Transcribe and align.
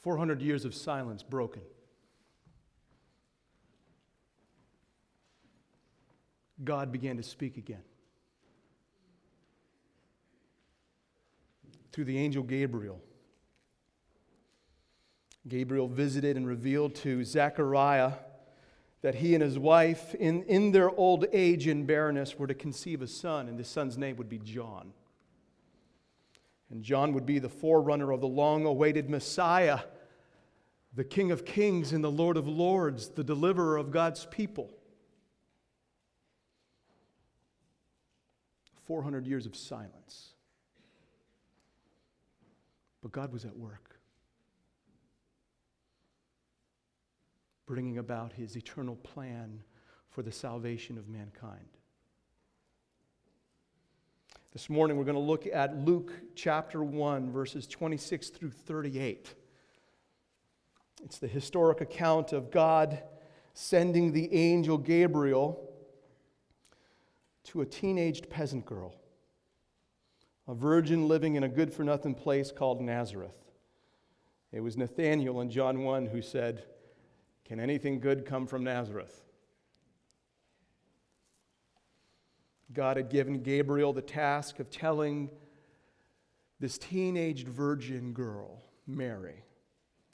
400 0.00 0.40
years 0.40 0.64
of 0.64 0.74
silence 0.74 1.22
broken. 1.22 1.62
God 6.64 6.90
began 6.90 7.16
to 7.16 7.22
speak 7.22 7.56
again. 7.56 7.82
Through 11.92 12.04
the 12.04 12.18
angel 12.18 12.42
Gabriel. 12.42 13.00
Gabriel 15.46 15.88
visited 15.88 16.36
and 16.36 16.46
revealed 16.46 16.94
to 16.96 17.24
Zechariah 17.24 18.12
that 19.00 19.14
he 19.16 19.34
and 19.34 19.42
his 19.42 19.58
wife, 19.58 20.14
in, 20.16 20.42
in 20.44 20.72
their 20.72 20.90
old 20.90 21.24
age 21.32 21.66
and 21.68 21.86
barrenness, 21.86 22.36
were 22.36 22.48
to 22.48 22.54
conceive 22.54 23.00
a 23.00 23.06
son, 23.06 23.48
and 23.48 23.58
the 23.58 23.64
son's 23.64 23.96
name 23.96 24.16
would 24.16 24.28
be 24.28 24.38
John. 24.38 24.92
And 26.70 26.82
John 26.82 27.12
would 27.14 27.24
be 27.24 27.38
the 27.38 27.48
forerunner 27.48 28.12
of 28.12 28.20
the 28.20 28.28
long 28.28 28.66
awaited 28.66 29.08
Messiah, 29.08 29.80
the 30.94 31.04
King 31.04 31.30
of 31.30 31.44
Kings 31.44 31.92
and 31.92 32.04
the 32.04 32.10
Lord 32.10 32.36
of 32.36 32.46
Lords, 32.46 33.08
the 33.08 33.24
deliverer 33.24 33.76
of 33.76 33.90
God's 33.90 34.26
people. 34.26 34.70
400 38.84 39.26
years 39.26 39.46
of 39.46 39.54
silence. 39.54 40.30
But 43.02 43.12
God 43.12 43.32
was 43.32 43.44
at 43.44 43.56
work, 43.56 44.00
bringing 47.66 47.98
about 47.98 48.32
his 48.32 48.56
eternal 48.56 48.96
plan 48.96 49.62
for 50.10 50.22
the 50.22 50.32
salvation 50.32 50.98
of 50.98 51.08
mankind. 51.08 51.77
This 54.52 54.70
morning, 54.70 54.96
we're 54.96 55.04
going 55.04 55.14
to 55.14 55.20
look 55.20 55.46
at 55.46 55.76
Luke 55.76 56.10
chapter 56.34 56.82
1, 56.82 57.30
verses 57.30 57.66
26 57.66 58.30
through 58.30 58.50
38. 58.50 59.34
It's 61.04 61.18
the 61.18 61.28
historic 61.28 61.82
account 61.82 62.32
of 62.32 62.50
God 62.50 63.02
sending 63.52 64.12
the 64.12 64.32
angel 64.34 64.78
Gabriel 64.78 65.70
to 67.44 67.60
a 67.60 67.66
teenaged 67.66 68.30
peasant 68.30 68.64
girl, 68.64 68.94
a 70.46 70.54
virgin 70.54 71.08
living 71.08 71.34
in 71.34 71.44
a 71.44 71.48
good 71.48 71.70
for 71.70 71.84
nothing 71.84 72.14
place 72.14 72.50
called 72.50 72.80
Nazareth. 72.80 73.36
It 74.50 74.60
was 74.60 74.78
Nathanael 74.78 75.42
in 75.42 75.50
John 75.50 75.84
1 75.84 76.06
who 76.06 76.22
said, 76.22 76.64
Can 77.44 77.60
anything 77.60 78.00
good 78.00 78.24
come 78.24 78.46
from 78.46 78.64
Nazareth? 78.64 79.27
God 82.72 82.96
had 82.96 83.08
given 83.08 83.42
Gabriel 83.42 83.92
the 83.92 84.02
task 84.02 84.58
of 84.60 84.70
telling 84.70 85.30
this 86.60 86.76
teenaged 86.78 87.48
virgin 87.48 88.12
girl, 88.12 88.62
Mary, 88.86 89.44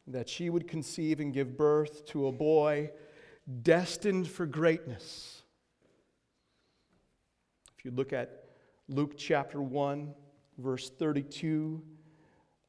that 0.07 0.29
she 0.29 0.51
would 0.51 0.69
conceive 0.69 1.21
and 1.21 1.33
give 1.33 1.57
birth 1.57 2.05
to 2.07 2.27
a 2.27 2.33
boy 2.33 2.91
destined 3.63 4.29
for 4.29 4.47
greatness 4.47 5.35
if 7.85 7.91
you 7.91 7.97
look 7.99 8.15
at 8.15 8.45
Luke 8.89 9.13
chapter 9.19 9.61
1, 9.61 10.15
verse 10.57 10.89
32, 10.89 11.83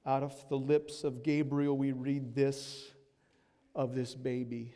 out 0.05 0.23
of 0.23 0.33
the 0.49 0.57
lips 0.57 1.05
of 1.05 1.23
Gabriel, 1.23 1.77
we 1.77 1.93
read 1.93 2.35
this 2.35 2.91
of 3.73 3.95
this 3.95 4.13
baby 4.13 4.73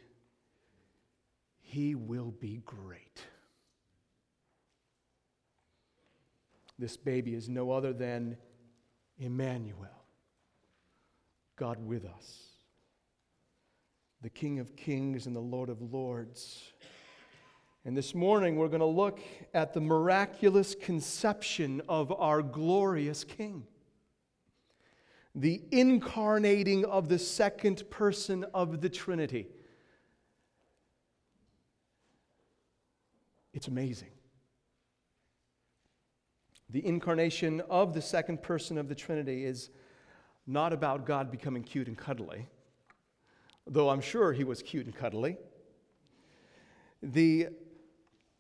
He 1.60 1.94
will 1.94 2.32
be 2.32 2.62
great. 2.66 3.22
This 6.80 6.96
baby 6.96 7.36
is 7.36 7.50
no 7.50 7.72
other 7.72 7.92
than 7.92 8.38
Emmanuel, 9.18 10.06
God 11.58 11.86
with 11.86 12.06
us, 12.06 12.40
the 14.22 14.30
King 14.30 14.60
of 14.60 14.78
kings 14.78 15.28
and 15.28 15.36
the 15.36 15.42
Lord 15.42 15.68
of 15.68 15.82
lords. 15.94 16.72
And 17.84 17.98
this 17.98 18.16
morning, 18.16 18.56
we're 18.56 18.70
going 18.70 18.80
to 18.80 18.86
look 18.86 19.20
at 19.54 19.74
the 19.74 19.82
miraculous 19.82 20.74
conception 20.74 21.82
of 21.90 22.14
our 22.14 22.42
glorious 22.42 23.26
King, 23.26 23.68
the 25.36 25.62
incarnating 25.72 26.86
of 26.86 27.10
the 27.10 27.20
second 27.20 27.90
person 27.90 28.46
of 28.54 28.80
the 28.80 28.90
Trinity. 28.90 29.50
It's 33.54 33.68
amazing. 33.68 34.12
The 36.72 36.86
incarnation 36.86 37.62
of 37.70 37.94
the 37.94 38.02
second 38.02 38.44
person 38.44 38.78
of 38.78 38.88
the 38.88 38.96
Trinity 38.96 39.44
is 39.44 39.70
not 40.46 40.72
about 40.72 41.06
God 41.06 41.32
becoming 41.32 41.64
cute 41.64 41.88
and 41.88 41.98
cuddly, 41.98 42.48
though 43.66 43.90
I'm 43.90 44.02
sure 44.02 44.34
he 44.34 44.44
was 44.44 44.62
cute 44.62 44.86
and 44.86 44.96
cuddly. 44.96 45.38
The 47.02 47.48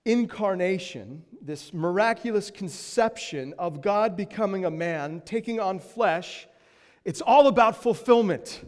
incarnation, 0.05 1.23
this 1.41 1.73
miraculous 1.73 2.51
conception 2.51 3.53
of 3.57 3.81
God 3.81 4.15
becoming 4.15 4.65
a 4.65 4.71
man, 4.71 5.21
taking 5.25 5.59
on 5.59 5.79
flesh, 5.79 6.47
it's 7.05 7.21
all 7.21 7.47
about 7.47 7.81
fulfillment. 7.81 8.63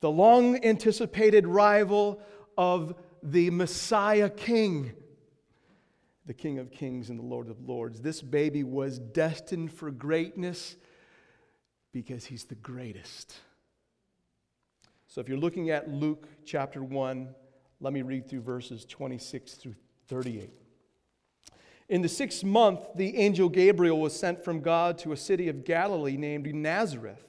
The 0.00 0.10
long 0.10 0.64
anticipated 0.64 1.46
rival 1.46 2.20
of 2.56 2.94
the 3.22 3.50
Messiah 3.50 4.30
King, 4.30 4.92
the 6.26 6.34
King 6.34 6.58
of 6.58 6.70
Kings 6.70 7.10
and 7.10 7.18
the 7.18 7.24
Lord 7.24 7.48
of 7.48 7.68
Lords. 7.68 8.00
This 8.00 8.22
baby 8.22 8.62
was 8.62 8.98
destined 8.98 9.72
for 9.72 9.90
greatness 9.90 10.76
because 11.92 12.24
he's 12.24 12.44
the 12.44 12.54
greatest. 12.54 13.34
So 15.08 15.20
if 15.20 15.28
you're 15.28 15.38
looking 15.38 15.70
at 15.70 15.90
Luke 15.90 16.26
chapter 16.44 16.82
1, 16.82 17.34
let 17.80 17.92
me 17.92 18.02
read 18.02 18.28
through 18.28 18.42
verses 18.42 18.84
26 18.84 19.54
through 19.54 19.74
38. 20.08 20.50
In 21.88 22.00
the 22.00 22.08
sixth 22.08 22.44
month, 22.44 22.80
the 22.94 23.16
angel 23.18 23.48
Gabriel 23.48 24.00
was 24.00 24.18
sent 24.18 24.42
from 24.42 24.60
God 24.60 24.96
to 24.98 25.12
a 25.12 25.16
city 25.16 25.48
of 25.48 25.64
Galilee 25.64 26.16
named 26.16 26.54
Nazareth 26.54 27.26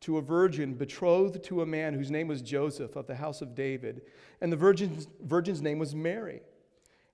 to 0.00 0.16
a 0.16 0.22
virgin 0.22 0.74
betrothed 0.74 1.42
to 1.44 1.60
a 1.60 1.66
man 1.66 1.92
whose 1.92 2.10
name 2.10 2.28
was 2.28 2.40
Joseph 2.40 2.96
of 2.96 3.06
the 3.06 3.16
house 3.16 3.42
of 3.42 3.54
David, 3.54 4.02
and 4.40 4.52
the 4.52 4.56
virgin's, 4.56 5.08
virgin's 5.20 5.60
name 5.60 5.78
was 5.78 5.94
Mary. 5.94 6.40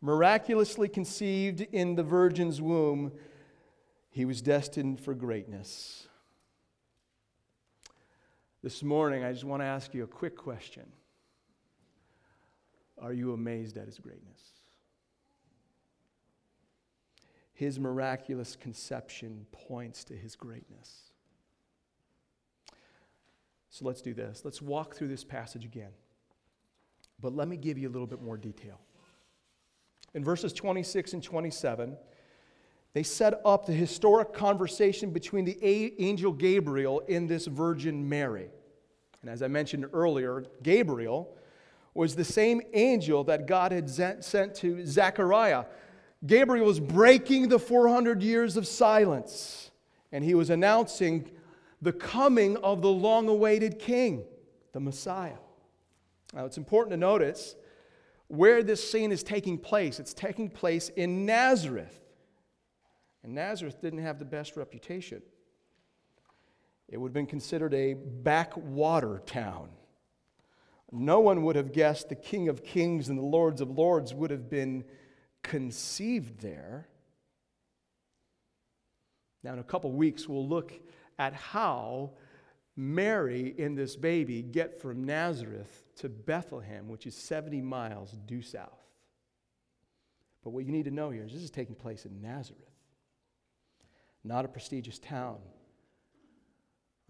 miraculously 0.00 0.88
conceived 0.88 1.60
in 1.60 1.94
the 1.94 2.02
virgin's 2.02 2.60
womb, 2.60 3.12
he 4.10 4.24
was 4.24 4.42
destined 4.42 5.00
for 5.00 5.14
greatness. 5.14 6.08
This 8.62 8.82
morning, 8.82 9.24
I 9.24 9.32
just 9.32 9.44
want 9.44 9.62
to 9.62 9.66
ask 9.66 9.94
you 9.94 10.04
a 10.04 10.08
quick 10.08 10.36
question 10.36 10.84
Are 12.98 13.12
you 13.12 13.32
amazed 13.32 13.76
at 13.76 13.86
his 13.86 13.98
greatness? 13.98 14.40
His 17.52 17.78
miraculous 17.78 18.56
conception 18.56 19.46
points 19.52 20.04
to 20.04 20.14
his 20.14 20.34
greatness. 20.34 21.10
So 23.68 23.84
let's 23.84 24.00
do 24.02 24.14
this. 24.14 24.42
Let's 24.44 24.60
walk 24.60 24.94
through 24.94 25.08
this 25.08 25.24
passage 25.24 25.64
again. 25.64 25.92
But 27.20 27.34
let 27.34 27.48
me 27.48 27.56
give 27.56 27.78
you 27.78 27.88
a 27.88 27.92
little 27.92 28.06
bit 28.06 28.20
more 28.20 28.36
detail. 28.36 28.80
In 30.14 30.24
verses 30.24 30.52
26 30.52 31.12
and 31.12 31.22
27, 31.22 31.96
they 32.92 33.02
set 33.02 33.40
up 33.44 33.66
the 33.66 33.72
historic 33.72 34.32
conversation 34.32 35.10
between 35.10 35.44
the 35.44 35.58
angel 36.00 36.32
Gabriel 36.32 37.02
and 37.08 37.28
this 37.28 37.46
Virgin 37.46 38.08
Mary. 38.08 38.48
And 39.22 39.30
as 39.30 39.42
I 39.42 39.48
mentioned 39.48 39.86
earlier, 39.92 40.44
Gabriel 40.62 41.36
was 41.94 42.16
the 42.16 42.24
same 42.24 42.60
angel 42.72 43.22
that 43.24 43.46
God 43.46 43.70
had 43.70 43.88
sent 43.88 44.54
to 44.56 44.86
Zechariah. 44.86 45.66
Gabriel 46.26 46.66
was 46.66 46.80
breaking 46.80 47.48
the 47.48 47.58
400 47.58 48.22
years 48.22 48.56
of 48.56 48.66
silence, 48.66 49.70
and 50.10 50.24
he 50.24 50.34
was 50.34 50.50
announcing 50.50 51.30
the 51.80 51.92
coming 51.92 52.56
of 52.58 52.82
the 52.82 52.90
long 52.90 53.28
awaited 53.28 53.78
king, 53.78 54.24
the 54.72 54.80
Messiah. 54.80 55.38
Now, 56.34 56.44
it's 56.44 56.58
important 56.58 56.92
to 56.92 56.96
notice 56.96 57.54
where 58.30 58.62
this 58.62 58.88
scene 58.88 59.10
is 59.10 59.24
taking 59.24 59.58
place. 59.58 59.98
It's 59.98 60.14
taking 60.14 60.48
place 60.48 60.88
in 60.90 61.26
Nazareth. 61.26 61.98
And 63.24 63.34
Nazareth 63.34 63.80
didn't 63.82 63.98
have 63.98 64.20
the 64.20 64.24
best 64.24 64.56
reputation. 64.56 65.20
It 66.88 66.98
would 66.98 67.08
have 67.08 67.12
been 67.12 67.26
considered 67.26 67.74
a 67.74 67.94
backwater 67.94 69.20
town. 69.26 69.70
No 70.92 71.18
one 71.18 71.42
would 71.42 71.56
have 71.56 71.72
guessed 71.72 72.08
the 72.08 72.14
King 72.14 72.48
of 72.48 72.62
Kings 72.62 73.08
and 73.08 73.18
the 73.18 73.22
Lords 73.22 73.60
of 73.60 73.76
Lords 73.76 74.14
would 74.14 74.30
have 74.30 74.48
been 74.48 74.84
conceived 75.42 76.40
there. 76.40 76.86
Now, 79.42 79.54
in 79.54 79.58
a 79.58 79.64
couple 79.64 79.90
weeks, 79.90 80.28
we'll 80.28 80.46
look 80.46 80.72
at 81.18 81.34
how 81.34 82.12
Mary 82.80 83.54
and 83.58 83.76
this 83.76 83.94
baby 83.94 84.40
get 84.40 84.80
from 84.80 85.04
Nazareth 85.04 85.84
to 85.96 86.08
Bethlehem, 86.08 86.88
which 86.88 87.06
is 87.06 87.14
70 87.14 87.60
miles 87.60 88.16
due 88.26 88.40
south. 88.40 88.80
But 90.42 90.50
what 90.50 90.64
you 90.64 90.72
need 90.72 90.86
to 90.86 90.90
know 90.90 91.10
here 91.10 91.24
is 91.24 91.32
this 91.34 91.42
is 91.42 91.50
taking 91.50 91.74
place 91.74 92.06
in 92.06 92.22
Nazareth, 92.22 92.72
not 94.24 94.46
a 94.46 94.48
prestigious 94.48 94.98
town. 94.98 95.36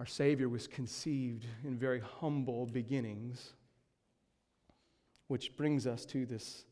Our 0.00 0.06
Savior 0.06 0.48
was 0.48 0.66
conceived 0.66 1.46
in 1.62 1.78
very 1.78 2.00
humble 2.00 2.66
beginnings, 2.66 3.52
which 5.28 5.56
brings 5.56 5.86
us 5.86 6.04
to 6.06 6.26
this 6.26 6.64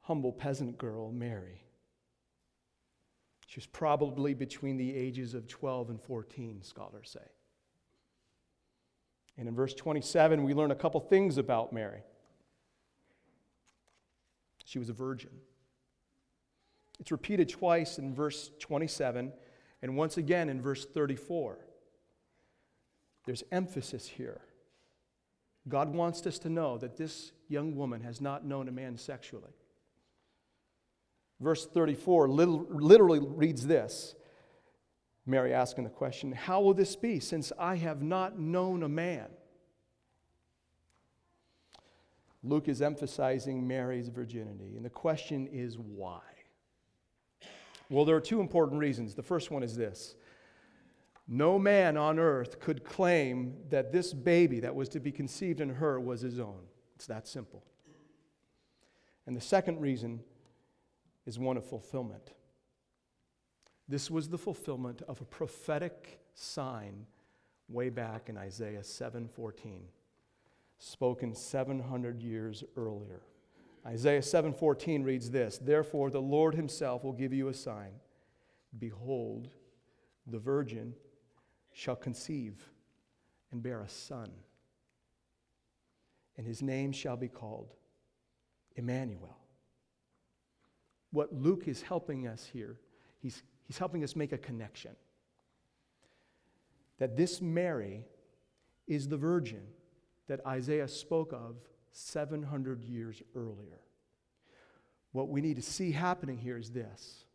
humble 0.00 0.32
peasant 0.32 0.78
girl, 0.78 1.12
Mary. 1.12 1.62
She 3.46 3.60
was 3.60 3.66
probably 3.66 4.34
between 4.34 4.78
the 4.78 4.96
ages 4.96 5.34
of 5.34 5.46
12 5.46 5.90
and 5.90 6.00
14, 6.02 6.62
scholars 6.62 7.10
say. 7.10 7.28
And 9.40 9.48
in 9.48 9.54
verse 9.54 9.72
27, 9.72 10.44
we 10.44 10.52
learn 10.52 10.70
a 10.70 10.74
couple 10.74 11.00
things 11.00 11.38
about 11.38 11.72
Mary. 11.72 12.02
She 14.66 14.78
was 14.78 14.90
a 14.90 14.92
virgin. 14.92 15.30
It's 16.98 17.10
repeated 17.10 17.48
twice 17.48 17.98
in 17.98 18.14
verse 18.14 18.50
27 18.60 19.32
and 19.80 19.96
once 19.96 20.18
again 20.18 20.50
in 20.50 20.60
verse 20.60 20.84
34. 20.84 21.58
There's 23.24 23.42
emphasis 23.50 24.06
here. 24.06 24.42
God 25.66 25.94
wants 25.94 26.26
us 26.26 26.38
to 26.40 26.50
know 26.50 26.76
that 26.76 26.98
this 26.98 27.32
young 27.48 27.74
woman 27.74 28.02
has 28.02 28.20
not 28.20 28.44
known 28.44 28.68
a 28.68 28.72
man 28.72 28.98
sexually. 28.98 29.54
Verse 31.40 31.64
34 31.64 32.28
literally 32.28 33.20
reads 33.22 33.66
this 33.66 34.14
Mary 35.26 35.52
asking 35.52 35.84
the 35.84 35.90
question, 35.90 36.32
How 36.32 36.60
will 36.60 36.74
this 36.74 36.96
be 36.96 37.20
since 37.20 37.52
I 37.58 37.76
have 37.76 38.02
not 38.02 38.38
known 38.38 38.82
a 38.82 38.88
man? 38.88 39.28
Luke 42.42 42.68
is 42.68 42.80
emphasizing 42.80 43.66
Mary's 43.68 44.08
virginity, 44.08 44.76
and 44.76 44.84
the 44.84 44.90
question 44.90 45.46
is 45.52 45.78
why? 45.78 46.20
Well, 47.90 48.04
there 48.04 48.16
are 48.16 48.20
two 48.20 48.40
important 48.40 48.80
reasons. 48.80 49.14
The 49.14 49.22
first 49.22 49.50
one 49.50 49.62
is 49.62 49.76
this 49.76 50.14
no 51.28 51.60
man 51.60 51.96
on 51.96 52.18
earth 52.18 52.58
could 52.58 52.84
claim 52.84 53.54
that 53.68 53.92
this 53.92 54.12
baby 54.12 54.58
that 54.60 54.74
was 54.74 54.88
to 54.90 55.00
be 55.00 55.12
conceived 55.12 55.60
in 55.60 55.68
her 55.68 56.00
was 56.00 56.20
his 56.22 56.40
own. 56.40 56.62
It's 56.96 57.06
that 57.06 57.28
simple. 57.28 57.62
And 59.26 59.36
the 59.36 59.40
second 59.40 59.80
reason 59.80 60.20
is 61.26 61.38
one 61.38 61.56
of 61.56 61.64
fulfillment. 61.64 62.32
This 63.90 64.08
was 64.08 64.28
the 64.28 64.38
fulfillment 64.38 65.02
of 65.02 65.20
a 65.20 65.24
prophetic 65.24 66.20
sign 66.32 67.06
way 67.68 67.90
back 67.90 68.28
in 68.28 68.36
Isaiah 68.36 68.84
7:14, 68.84 69.88
spoken 70.78 71.34
700 71.34 72.22
years 72.22 72.62
earlier. 72.76 73.20
Isaiah 73.84 74.22
7:14 74.22 75.02
reads 75.02 75.32
this, 75.32 75.58
"Therefore 75.58 76.08
the 76.08 76.22
Lord 76.22 76.54
himself 76.54 77.02
will 77.02 77.12
give 77.12 77.32
you 77.32 77.48
a 77.48 77.54
sign. 77.54 78.00
Behold, 78.78 79.50
the 80.24 80.38
virgin 80.38 80.94
shall 81.72 81.96
conceive 81.96 82.70
and 83.50 83.60
bear 83.60 83.80
a 83.80 83.88
son, 83.88 84.44
and 86.36 86.46
his 86.46 86.62
name 86.62 86.92
shall 86.92 87.16
be 87.16 87.28
called 87.28 87.74
Emmanuel." 88.76 89.36
what 91.10 91.32
Luke 91.32 91.66
is 91.66 91.82
helping 91.82 92.26
us 92.26 92.46
here, 92.46 92.78
he's, 93.18 93.42
he's 93.70 93.78
helping 93.78 94.02
us 94.02 94.16
make 94.16 94.32
a 94.32 94.38
connection. 94.38 94.90
That 96.98 97.16
this 97.16 97.40
Mary 97.40 98.04
is 98.88 99.06
the 99.06 99.16
virgin 99.16 99.62
that 100.26 100.44
Isaiah 100.44 100.88
spoke 100.88 101.32
of 101.32 101.54
700 101.92 102.82
years 102.82 103.22
earlier. 103.36 103.78
What 105.12 105.28
we 105.28 105.40
need 105.40 105.54
to 105.54 105.62
see 105.62 105.92
happening 105.92 106.36
here 106.36 106.58
is 106.58 106.72
this 106.72 107.26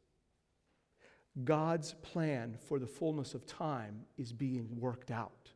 God's 1.45 1.93
plan 2.01 2.57
for 2.67 2.79
the 2.79 2.87
fullness 2.87 3.33
of 3.33 3.45
time 3.45 4.01
is 4.17 4.33
being 4.33 4.67
worked 4.77 5.11
out. 5.11 5.51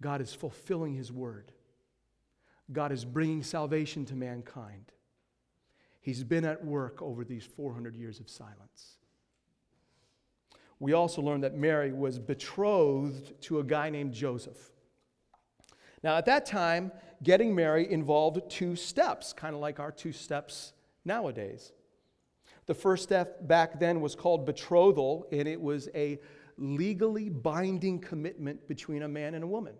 God 0.00 0.20
is 0.20 0.32
fulfilling 0.32 0.94
His 0.94 1.10
word. 1.10 1.50
God 2.70 2.92
is 2.92 3.04
bringing 3.04 3.42
salvation 3.42 4.04
to 4.04 4.14
mankind. 4.14 4.92
He's 6.00 6.22
been 6.22 6.44
at 6.44 6.64
work 6.64 7.02
over 7.02 7.24
these 7.24 7.44
400 7.44 7.96
years 7.96 8.20
of 8.20 8.28
silence. 8.28 8.99
We 10.80 10.94
also 10.94 11.20
learn 11.20 11.42
that 11.42 11.54
Mary 11.54 11.92
was 11.92 12.18
betrothed 12.18 13.40
to 13.42 13.60
a 13.60 13.64
guy 13.64 13.90
named 13.90 14.14
Joseph. 14.14 14.72
Now, 16.02 16.16
at 16.16 16.24
that 16.24 16.46
time, 16.46 16.90
getting 17.22 17.54
married 17.54 17.90
involved 17.90 18.50
two 18.50 18.74
steps, 18.74 19.34
kind 19.34 19.54
of 19.54 19.60
like 19.60 19.78
our 19.78 19.92
two 19.92 20.12
steps 20.12 20.72
nowadays. 21.04 21.72
The 22.64 22.74
first 22.74 23.02
step 23.02 23.46
back 23.46 23.78
then 23.78 24.00
was 24.00 24.14
called 24.14 24.46
betrothal, 24.46 25.26
and 25.30 25.46
it 25.46 25.60
was 25.60 25.90
a 25.94 26.18
legally 26.56 27.28
binding 27.28 27.98
commitment 27.98 28.66
between 28.66 29.02
a 29.02 29.08
man 29.08 29.34
and 29.34 29.44
a 29.44 29.46
woman. 29.46 29.74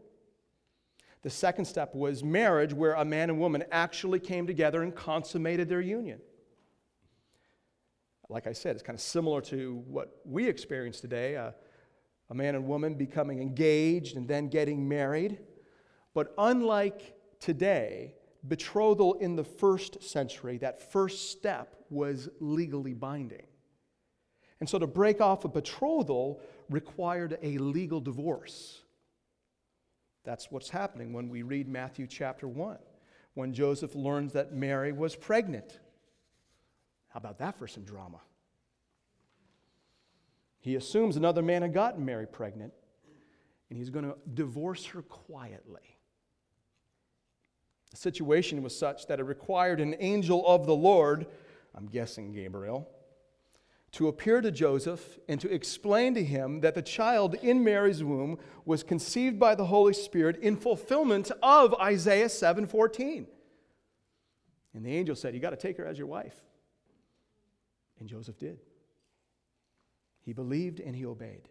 The 1.22 1.30
second 1.30 1.64
step 1.64 1.94
was 1.94 2.22
marriage, 2.22 2.74
where 2.74 2.94
a 2.94 3.04
man 3.04 3.30
and 3.30 3.38
woman 3.38 3.64
actually 3.72 4.20
came 4.20 4.46
together 4.46 4.82
and 4.82 4.94
consummated 4.94 5.68
their 5.68 5.80
union. 5.80 6.20
Like 8.30 8.46
I 8.46 8.52
said, 8.52 8.76
it's 8.76 8.82
kind 8.82 8.96
of 8.96 9.02
similar 9.02 9.40
to 9.42 9.82
what 9.88 10.20
we 10.24 10.46
experience 10.46 11.00
today 11.00 11.36
uh, 11.36 11.50
a 12.30 12.34
man 12.34 12.54
and 12.54 12.64
woman 12.68 12.94
becoming 12.94 13.40
engaged 13.40 14.16
and 14.16 14.28
then 14.28 14.48
getting 14.48 14.88
married. 14.88 15.40
But 16.14 16.32
unlike 16.38 17.16
today, 17.40 18.14
betrothal 18.46 19.14
in 19.14 19.34
the 19.34 19.42
first 19.42 20.00
century, 20.02 20.58
that 20.58 20.92
first 20.92 21.32
step 21.32 21.74
was 21.90 22.28
legally 22.38 22.94
binding. 22.94 23.46
And 24.60 24.68
so 24.68 24.78
to 24.78 24.86
break 24.86 25.20
off 25.20 25.44
a 25.44 25.48
betrothal 25.48 26.40
required 26.68 27.36
a 27.42 27.58
legal 27.58 28.00
divorce. 28.00 28.82
That's 30.24 30.52
what's 30.52 30.70
happening 30.70 31.12
when 31.12 31.28
we 31.30 31.42
read 31.42 31.66
Matthew 31.66 32.06
chapter 32.06 32.46
1, 32.46 32.78
when 33.34 33.52
Joseph 33.52 33.96
learns 33.96 34.34
that 34.34 34.52
Mary 34.52 34.92
was 34.92 35.16
pregnant. 35.16 35.80
How 37.10 37.18
about 37.18 37.38
that 37.38 37.58
for 37.58 37.66
some 37.66 37.84
drama? 37.84 38.20
He 40.60 40.76
assumes 40.76 41.16
another 41.16 41.42
man 41.42 41.62
had 41.62 41.74
gotten 41.74 42.04
Mary 42.04 42.26
pregnant, 42.26 42.72
and 43.68 43.78
he's 43.78 43.90
going 43.90 44.04
to 44.04 44.16
divorce 44.32 44.86
her 44.86 45.02
quietly. 45.02 45.96
The 47.90 47.96
situation 47.96 48.62
was 48.62 48.76
such 48.76 49.06
that 49.06 49.18
it 49.18 49.24
required 49.24 49.80
an 49.80 49.96
angel 49.98 50.46
of 50.46 50.66
the 50.66 50.74
Lord, 50.74 51.26
I'm 51.74 51.86
guessing 51.86 52.32
Gabriel, 52.32 52.88
to 53.92 54.06
appear 54.06 54.40
to 54.40 54.52
Joseph 54.52 55.18
and 55.28 55.40
to 55.40 55.52
explain 55.52 56.14
to 56.14 56.22
him 56.22 56.60
that 56.60 56.76
the 56.76 56.82
child 56.82 57.34
in 57.42 57.64
Mary's 57.64 58.04
womb 58.04 58.38
was 58.64 58.84
conceived 58.84 59.40
by 59.40 59.56
the 59.56 59.66
Holy 59.66 59.94
Spirit 59.94 60.36
in 60.36 60.56
fulfillment 60.56 61.32
of 61.42 61.74
Isaiah 61.74 62.28
7:14. 62.28 63.26
And 64.74 64.86
the 64.86 64.94
angel 64.94 65.16
said, 65.16 65.34
You 65.34 65.40
got 65.40 65.50
to 65.50 65.56
take 65.56 65.76
her 65.78 65.86
as 65.86 65.98
your 65.98 66.06
wife. 66.06 66.44
And 68.00 68.08
Joseph 68.08 68.38
did. 68.38 68.58
He 70.22 70.32
believed 70.32 70.80
and 70.80 70.96
he 70.96 71.06
obeyed. 71.06 71.48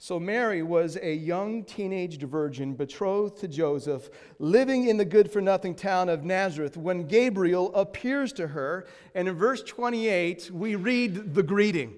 So 0.00 0.20
Mary 0.20 0.62
was 0.62 0.96
a 1.02 1.12
young 1.12 1.64
teenaged 1.64 2.22
virgin 2.22 2.74
betrothed 2.74 3.38
to 3.40 3.48
Joseph, 3.48 4.10
living 4.38 4.86
in 4.86 4.96
the 4.96 5.04
good 5.04 5.30
for 5.30 5.40
nothing 5.40 5.74
town 5.74 6.08
of 6.08 6.24
Nazareth 6.24 6.76
when 6.76 7.08
Gabriel 7.08 7.74
appears 7.74 8.32
to 8.34 8.48
her. 8.48 8.86
And 9.16 9.26
in 9.26 9.34
verse 9.34 9.62
28, 9.62 10.52
we 10.52 10.76
read 10.76 11.34
the 11.34 11.42
greeting 11.42 11.94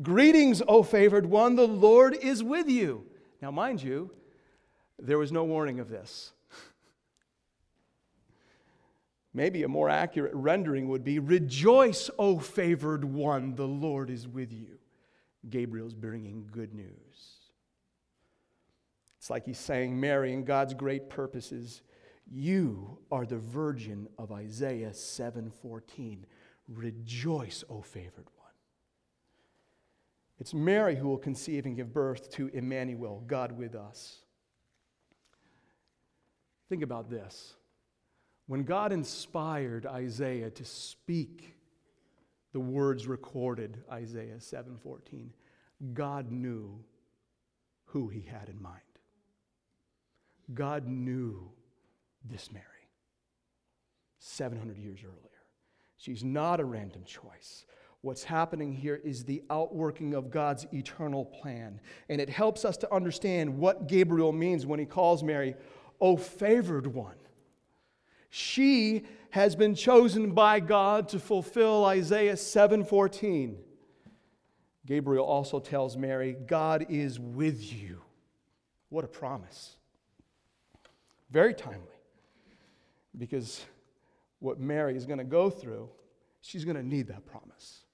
Greetings, 0.00 0.62
O 0.66 0.82
favored 0.82 1.26
one, 1.26 1.54
the 1.54 1.68
Lord 1.68 2.14
is 2.14 2.42
with 2.42 2.68
you. 2.68 3.04
Now, 3.42 3.50
mind 3.50 3.82
you, 3.82 4.10
there 4.98 5.18
was 5.18 5.32
no 5.32 5.44
warning 5.44 5.80
of 5.80 5.90
this. 5.90 6.32
Maybe 9.34 9.62
a 9.62 9.68
more 9.68 9.88
accurate 9.88 10.34
rendering 10.34 10.88
would 10.88 11.04
be 11.04 11.18
Rejoice, 11.18 12.10
O 12.18 12.38
favored 12.38 13.04
one, 13.04 13.54
the 13.54 13.66
Lord 13.66 14.10
is 14.10 14.28
with 14.28 14.52
you. 14.52 14.78
Gabriel's 15.48 15.94
bringing 15.94 16.48
good 16.52 16.74
news. 16.74 17.40
It's 19.18 19.30
like 19.30 19.46
he's 19.46 19.58
saying, 19.58 19.98
Mary, 19.98 20.32
in 20.32 20.44
God's 20.44 20.74
great 20.74 21.08
purposes, 21.08 21.82
you 22.30 22.98
are 23.10 23.24
the 23.24 23.38
virgin 23.38 24.08
of 24.18 24.32
Isaiah 24.32 24.92
7:14. 24.92 26.26
Rejoice, 26.68 27.64
O 27.68 27.82
favored 27.82 28.28
one. 28.36 28.52
It's 30.38 30.52
Mary 30.52 30.96
who 30.96 31.08
will 31.08 31.18
conceive 31.18 31.66
and 31.66 31.76
give 31.76 31.92
birth 31.92 32.30
to 32.32 32.48
Emmanuel, 32.48 33.22
God 33.26 33.52
with 33.52 33.74
us. 33.74 34.24
Think 36.68 36.82
about 36.82 37.08
this. 37.08 37.54
When 38.52 38.64
God 38.64 38.92
inspired 38.92 39.86
Isaiah 39.86 40.50
to 40.50 40.64
speak 40.66 41.56
the 42.52 42.60
words 42.60 43.06
recorded, 43.06 43.82
Isaiah 43.90 44.40
7:14, 44.40 45.32
God 45.94 46.30
knew 46.30 46.84
who 47.86 48.08
he 48.08 48.20
had 48.20 48.50
in 48.50 48.60
mind. 48.60 48.82
God 50.52 50.86
knew 50.86 51.50
this 52.26 52.52
Mary 52.52 52.90
700 54.18 54.76
years 54.76 55.02
earlier. 55.02 55.46
She's 55.96 56.22
not 56.22 56.60
a 56.60 56.66
random 56.66 57.04
choice. 57.04 57.64
What's 58.02 58.24
happening 58.24 58.74
here 58.74 58.96
is 58.96 59.24
the 59.24 59.42
outworking 59.48 60.12
of 60.12 60.30
God's 60.30 60.66
eternal 60.74 61.24
plan. 61.24 61.80
And 62.10 62.20
it 62.20 62.28
helps 62.28 62.66
us 62.66 62.76
to 62.76 62.94
understand 62.94 63.56
what 63.56 63.86
Gabriel 63.86 64.30
means 64.30 64.66
when 64.66 64.78
he 64.78 64.84
calls 64.84 65.22
Mary, 65.22 65.54
O 66.02 66.18
favored 66.18 66.86
one. 66.86 67.16
She 68.34 69.04
has 69.28 69.54
been 69.54 69.74
chosen 69.74 70.32
by 70.32 70.58
God 70.58 71.10
to 71.10 71.20
fulfill 71.20 71.84
Isaiah 71.84 72.32
7:14. 72.32 73.62
Gabriel 74.86 75.26
also 75.26 75.60
tells 75.60 75.98
Mary, 75.98 76.32
God 76.32 76.86
is 76.88 77.20
with 77.20 77.62
you. 77.70 78.00
What 78.88 79.04
a 79.04 79.06
promise. 79.06 79.76
Very 81.30 81.52
timely. 81.52 81.98
Because 83.18 83.66
what 84.38 84.58
Mary 84.58 84.96
is 84.96 85.04
going 85.04 85.18
to 85.18 85.24
go 85.24 85.50
through, 85.50 85.90
she's 86.40 86.64
going 86.64 86.78
to 86.78 86.82
need 86.82 87.08
that 87.08 87.26
promise. 87.26 87.84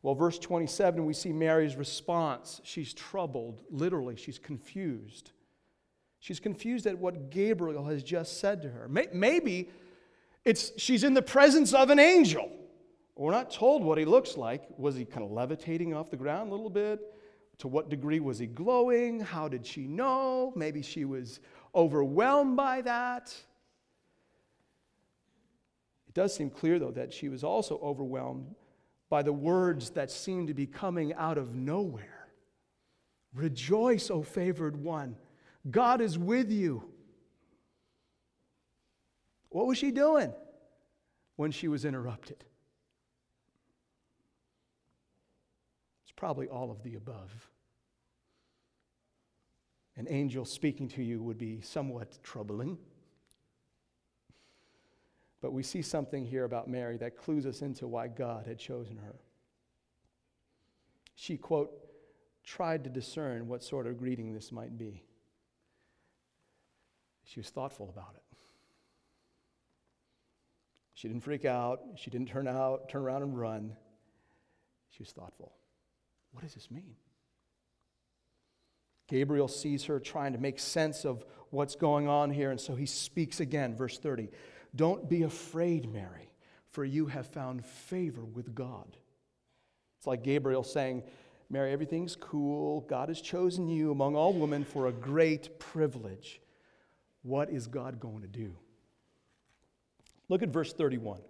Well, 0.00 0.14
verse 0.14 0.38
27, 0.38 1.04
we 1.04 1.12
see 1.12 1.34
Mary's 1.34 1.76
response. 1.76 2.62
She's 2.64 2.94
troubled, 2.94 3.64
literally, 3.70 4.16
she's 4.16 4.38
confused. 4.38 5.32
She's 6.20 6.40
confused 6.40 6.86
at 6.86 6.98
what 6.98 7.30
Gabriel 7.30 7.84
has 7.86 8.02
just 8.02 8.40
said 8.40 8.62
to 8.62 8.68
her. 8.70 8.88
Maybe 8.88 9.70
it's 10.44 10.72
she's 10.76 11.04
in 11.04 11.14
the 11.14 11.22
presence 11.22 11.72
of 11.72 11.90
an 11.90 11.98
angel. 11.98 12.50
We're 13.16 13.32
not 13.32 13.50
told 13.50 13.82
what 13.82 13.98
he 13.98 14.04
looks 14.04 14.36
like. 14.36 14.62
Was 14.78 14.96
he 14.96 15.04
kind 15.04 15.24
of 15.24 15.30
levitating 15.30 15.94
off 15.94 16.10
the 16.10 16.16
ground 16.16 16.50
a 16.50 16.54
little 16.54 16.70
bit? 16.70 17.00
To 17.58 17.68
what 17.68 17.88
degree 17.88 18.20
was 18.20 18.38
he 18.38 18.46
glowing? 18.46 19.18
How 19.18 19.48
did 19.48 19.66
she 19.66 19.88
know? 19.88 20.52
Maybe 20.54 20.82
she 20.82 21.04
was 21.04 21.40
overwhelmed 21.74 22.56
by 22.56 22.82
that. 22.82 23.34
It 26.06 26.14
does 26.14 26.34
seem 26.34 26.50
clear, 26.50 26.78
though, 26.78 26.92
that 26.92 27.12
she 27.12 27.28
was 27.28 27.42
also 27.42 27.78
overwhelmed 27.82 28.54
by 29.10 29.22
the 29.22 29.32
words 29.32 29.90
that 29.90 30.10
seemed 30.10 30.48
to 30.48 30.54
be 30.54 30.66
coming 30.66 31.12
out 31.14 31.38
of 31.38 31.54
nowhere. 31.54 32.28
Rejoice, 33.34 34.10
O 34.10 34.22
favored 34.22 34.76
one. 34.76 35.16
God 35.70 36.00
is 36.00 36.18
with 36.18 36.50
you. 36.50 36.84
What 39.50 39.66
was 39.66 39.78
she 39.78 39.90
doing 39.90 40.32
when 41.36 41.50
she 41.50 41.68
was 41.68 41.84
interrupted? 41.84 42.44
It's 46.02 46.12
probably 46.14 46.48
all 46.48 46.70
of 46.70 46.82
the 46.82 46.94
above. 46.94 47.50
An 49.96 50.06
angel 50.08 50.44
speaking 50.44 50.88
to 50.90 51.02
you 51.02 51.22
would 51.22 51.38
be 51.38 51.60
somewhat 51.60 52.18
troubling. 52.22 52.78
But 55.40 55.52
we 55.52 55.62
see 55.62 55.82
something 55.82 56.24
here 56.24 56.44
about 56.44 56.68
Mary 56.68 56.96
that 56.98 57.16
clues 57.16 57.46
us 57.46 57.62
into 57.62 57.86
why 57.86 58.08
God 58.08 58.46
had 58.46 58.58
chosen 58.58 58.96
her. 58.98 59.16
She, 61.14 61.36
quote, 61.36 61.72
tried 62.44 62.84
to 62.84 62.90
discern 62.90 63.48
what 63.48 63.64
sort 63.64 63.86
of 63.86 63.98
greeting 63.98 64.32
this 64.32 64.52
might 64.52 64.78
be. 64.78 65.02
She 67.28 67.40
was 67.40 67.50
thoughtful 67.50 67.90
about 67.90 68.14
it. 68.14 68.22
She 70.94 71.08
didn't 71.08 71.22
freak 71.22 71.44
out. 71.44 71.80
She 71.96 72.10
didn't 72.10 72.28
turn 72.28 72.48
out, 72.48 72.88
turn 72.88 73.02
around 73.02 73.22
and 73.22 73.38
run. 73.38 73.76
She 74.90 75.02
was 75.02 75.12
thoughtful. 75.12 75.52
What 76.32 76.42
does 76.42 76.54
this 76.54 76.70
mean? 76.70 76.96
Gabriel 79.08 79.46
sees 79.46 79.84
her 79.84 80.00
trying 80.00 80.32
to 80.32 80.38
make 80.38 80.58
sense 80.58 81.04
of 81.04 81.24
what's 81.50 81.76
going 81.76 82.08
on 82.08 82.30
here, 82.30 82.50
and 82.50 82.60
so 82.60 82.74
he 82.74 82.86
speaks 82.86 83.40
again. 83.40 83.76
Verse 83.76 83.98
30 83.98 84.28
Don't 84.74 85.08
be 85.08 85.22
afraid, 85.22 85.92
Mary, 85.92 86.32
for 86.70 86.84
you 86.84 87.06
have 87.06 87.26
found 87.26 87.64
favor 87.64 88.24
with 88.24 88.54
God. 88.54 88.96
It's 89.98 90.06
like 90.06 90.22
Gabriel 90.22 90.64
saying, 90.64 91.02
Mary, 91.50 91.72
everything's 91.72 92.16
cool. 92.16 92.82
God 92.82 93.08
has 93.08 93.20
chosen 93.20 93.68
you 93.68 93.90
among 93.90 94.16
all 94.16 94.32
women 94.32 94.64
for 94.64 94.86
a 94.86 94.92
great 94.92 95.58
privilege. 95.58 96.40
What 97.22 97.50
is 97.50 97.66
God 97.66 98.00
going 98.00 98.22
to 98.22 98.28
do? 98.28 98.56
Look 100.28 100.42
at 100.42 100.50
verse 100.50 100.72
31. 100.72 101.20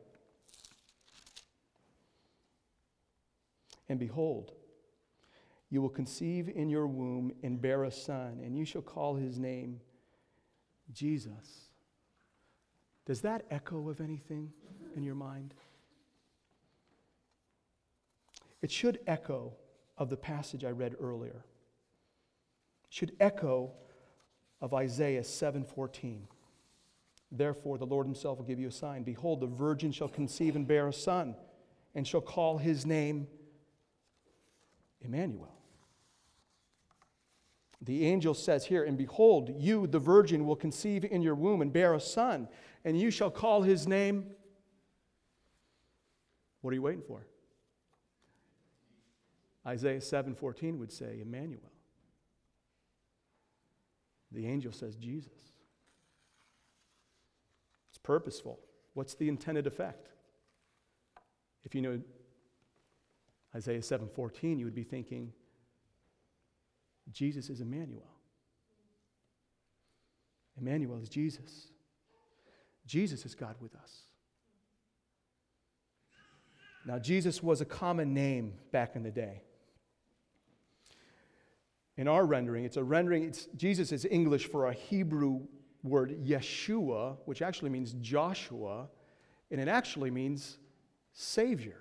And 3.88 3.99
behold, 3.99 4.52
you 5.71 5.80
will 5.80 5.88
conceive 5.88 6.49
in 6.49 6.68
your 6.68 6.87
womb 6.87 7.33
and 7.42 7.61
bear 7.61 7.85
a 7.85 7.90
son, 7.90 8.40
and 8.42 8.57
you 8.57 8.64
shall 8.64 8.83
call 8.83 9.16
his 9.16 9.38
name 9.38 9.80
Jesus. 10.92 11.68
Does 13.07 13.21
that 13.23 13.45
echo 13.50 13.88
of 13.88 14.00
anything 14.00 14.52
in 14.97 15.02
your 15.02 15.14
mind? 15.14 15.54
It 18.61 18.71
should 18.71 18.99
echo 19.07 19.54
of 19.97 20.11
the 20.11 20.16
passage 20.16 20.64
I 20.64 20.71
read 20.71 20.97
earlier. 21.00 21.45
It 22.85 22.90
should 22.90 23.12
echo 23.21 23.73
of 24.61 24.75
Isaiah 24.75 25.23
7:14. 25.23 26.27
Therefore 27.31 27.79
the 27.79 27.87
Lord 27.87 28.07
himself 28.07 28.38
will 28.38 28.45
give 28.45 28.59
you 28.59 28.69
a 28.69 28.73
sign. 28.73 29.03
Behold, 29.03 29.41
the 29.41 29.47
virgin 29.47 29.93
shall 29.93 30.09
conceive 30.09 30.57
and 30.57 30.67
bear 30.67 30.88
a 30.88 30.93
son, 30.93 31.37
and 31.95 32.07
shall 32.07 32.21
call 32.21 32.59
his 32.59 32.87
name 32.87 33.29
Emmanuel. 35.00 35.55
The 37.81 38.07
angel 38.07 38.35
says 38.35 38.67
here, 38.67 38.83
And 38.83 38.99
behold, 38.99 39.55
you, 39.57 39.87
the 39.87 40.00
virgin, 40.00 40.47
will 40.47 40.57
conceive 40.57 41.05
in 41.05 41.23
your 41.23 41.35
womb 41.35 41.62
and 41.62 41.73
bear 41.73 41.95
a 41.95 42.00
son, 42.00 42.49
and 42.85 42.99
you 42.99 43.11
shall 43.11 43.31
call 43.31 43.62
his 43.62 43.87
name. 43.87 44.35
What 46.61 46.73
are 46.73 46.75
you 46.75 46.83
waiting 46.83 47.05
for? 47.07 47.27
Isaiah 49.67 50.00
7:14 50.00 50.79
would 50.79 50.91
say 50.91 51.21
Emmanuel. 51.21 51.71
The 54.33 54.47
angel 54.47 54.73
says 54.73 54.97
Jesus. 54.97 55.33
It's 57.89 57.99
purposeful. 57.99 58.61
What's 58.95 59.15
the 59.15 59.29
intended 59.29 59.67
effect? 59.67 60.09
If 61.65 61.75
you 61.75 61.83
know 61.83 62.01
Isaiah 63.55 63.83
7:14, 63.83 64.59
you 64.59 64.65
would 64.65 64.75
be 64.75 64.85
thinking 64.85 65.33
Jesus 67.11 67.49
is 67.49 67.61
Emmanuel. 67.61 68.11
Emmanuel 70.61 70.99
is 70.99 71.09
Jesus. 71.09 71.71
Jesus 72.87 73.25
is 73.25 73.35
God 73.35 73.57
with 73.61 73.75
us. 73.77 74.03
Now, 76.85 76.99
Jesus 76.99 77.43
was 77.43 77.61
a 77.61 77.65
common 77.65 78.15
name 78.15 78.55
back 78.73 78.97
in 78.97 79.03
the 79.03 79.11
day 79.11 79.43
in 81.99 82.09
our 82.09 82.25
rendering, 82.25 82.64
it's 82.64 82.76
a 82.76 82.85
rendering, 82.85 83.25
it's, 83.25 83.47
Jesus 83.57 83.93
is 83.93 84.07
English 84.11 84.47
for 84.47 84.69
a 84.69 84.73
Hebrew 84.73 85.40
word 85.83 86.17
Yeshua, 86.25 87.17
which 87.25 87.43
actually 87.43 87.71
means 87.71 87.93
Joshua, 88.00 88.88
and 89.50 89.61
it 89.61 89.69
actually 89.69 90.11
means 90.11 90.59
Savior. 91.12 91.81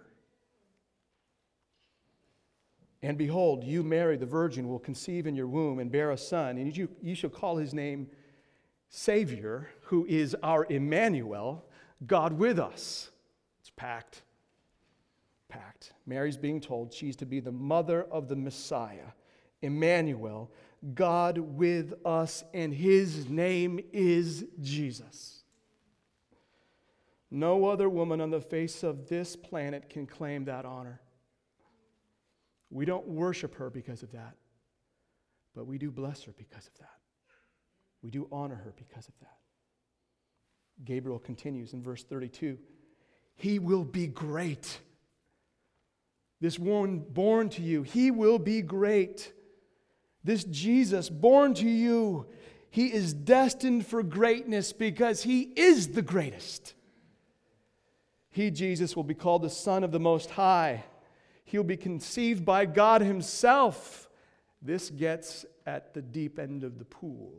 And 3.03 3.15
behold, 3.15 3.63
you, 3.63 3.83
Mary, 3.83 4.17
the 4.17 4.25
virgin, 4.25 4.67
will 4.67 4.79
conceive 4.79 5.27
in 5.27 5.35
your 5.35 5.47
womb 5.47 5.77
and 5.77 5.91
bear 5.91 6.09
a 6.09 6.17
son, 6.17 6.57
and 6.57 6.75
you, 6.75 6.89
you 7.01 7.13
shall 7.13 7.29
call 7.29 7.57
his 7.57 7.73
name 7.73 8.07
Savior, 8.89 9.69
who 9.81 10.03
is 10.07 10.35
our 10.41 10.65
Emmanuel, 10.67 11.63
God 12.07 12.33
with 12.33 12.57
us. 12.57 13.11
It's 13.59 13.69
packed. 13.69 14.23
Packed. 15.47 15.93
Mary's 16.07 16.37
being 16.37 16.59
told 16.59 16.91
she's 16.91 17.15
to 17.17 17.25
be 17.27 17.39
the 17.39 17.51
mother 17.51 18.03
of 18.11 18.27
the 18.27 18.35
Messiah, 18.35 19.11
Emmanuel, 19.61 20.51
God 20.93 21.37
with 21.37 21.93
us, 22.05 22.43
and 22.53 22.73
his 22.73 23.29
name 23.29 23.79
is 23.91 24.45
Jesus. 24.61 25.43
No 27.29 27.65
other 27.65 27.89
woman 27.89 28.21
on 28.21 28.29
the 28.29 28.41
face 28.41 28.83
of 28.83 29.09
this 29.09 29.35
planet 29.35 29.89
can 29.89 30.05
claim 30.05 30.45
that 30.45 30.65
honor. 30.65 31.01
We 32.69 32.85
don't 32.85 33.07
worship 33.07 33.55
her 33.55 33.69
because 33.69 34.03
of 34.03 34.11
that, 34.11 34.35
but 35.55 35.65
we 35.65 35.77
do 35.77 35.91
bless 35.91 36.23
her 36.23 36.33
because 36.37 36.67
of 36.67 36.77
that. 36.79 36.89
We 38.01 38.11
do 38.11 38.27
honor 38.31 38.55
her 38.55 38.73
because 38.77 39.07
of 39.07 39.13
that. 39.21 39.37
Gabriel 40.85 41.19
continues 41.19 41.73
in 41.73 41.81
verse 41.81 42.03
32 42.03 42.57
He 43.35 43.59
will 43.59 43.83
be 43.83 44.07
great. 44.07 44.79
This 46.39 46.59
one 46.59 46.99
born 46.99 47.49
to 47.49 47.63
you, 47.63 47.81
he 47.81 48.11
will 48.11 48.37
be 48.37 48.61
great. 48.61 49.33
This 50.27 50.43
Jesus 50.43 51.09
born 51.09 51.53
to 51.53 51.69
you, 51.69 52.25
he 52.69 52.87
is 52.87 53.13
destined 53.13 53.87
for 53.87 54.03
greatness 54.03 54.73
because 54.73 55.23
he 55.23 55.53
is 55.55 55.93
the 55.93 56.01
greatest. 56.01 56.73
He, 58.29 58.51
Jesus, 58.51 58.93
will 58.93 59.05
be 59.05 59.13
called 59.13 59.41
the 59.41 59.49
Son 59.49 59.85
of 59.85 59.93
the 59.93 60.01
Most 60.01 60.31
High. 60.31 60.83
He'll 61.45 61.63
be 61.63 61.77
conceived 61.77 62.43
by 62.43 62.65
God 62.65 62.99
Himself. 62.99 64.09
This 64.61 64.89
gets 64.89 65.45
at 65.65 65.93
the 65.93 66.01
deep 66.01 66.39
end 66.39 66.65
of 66.65 66.77
the 66.77 66.83
pool. 66.83 67.31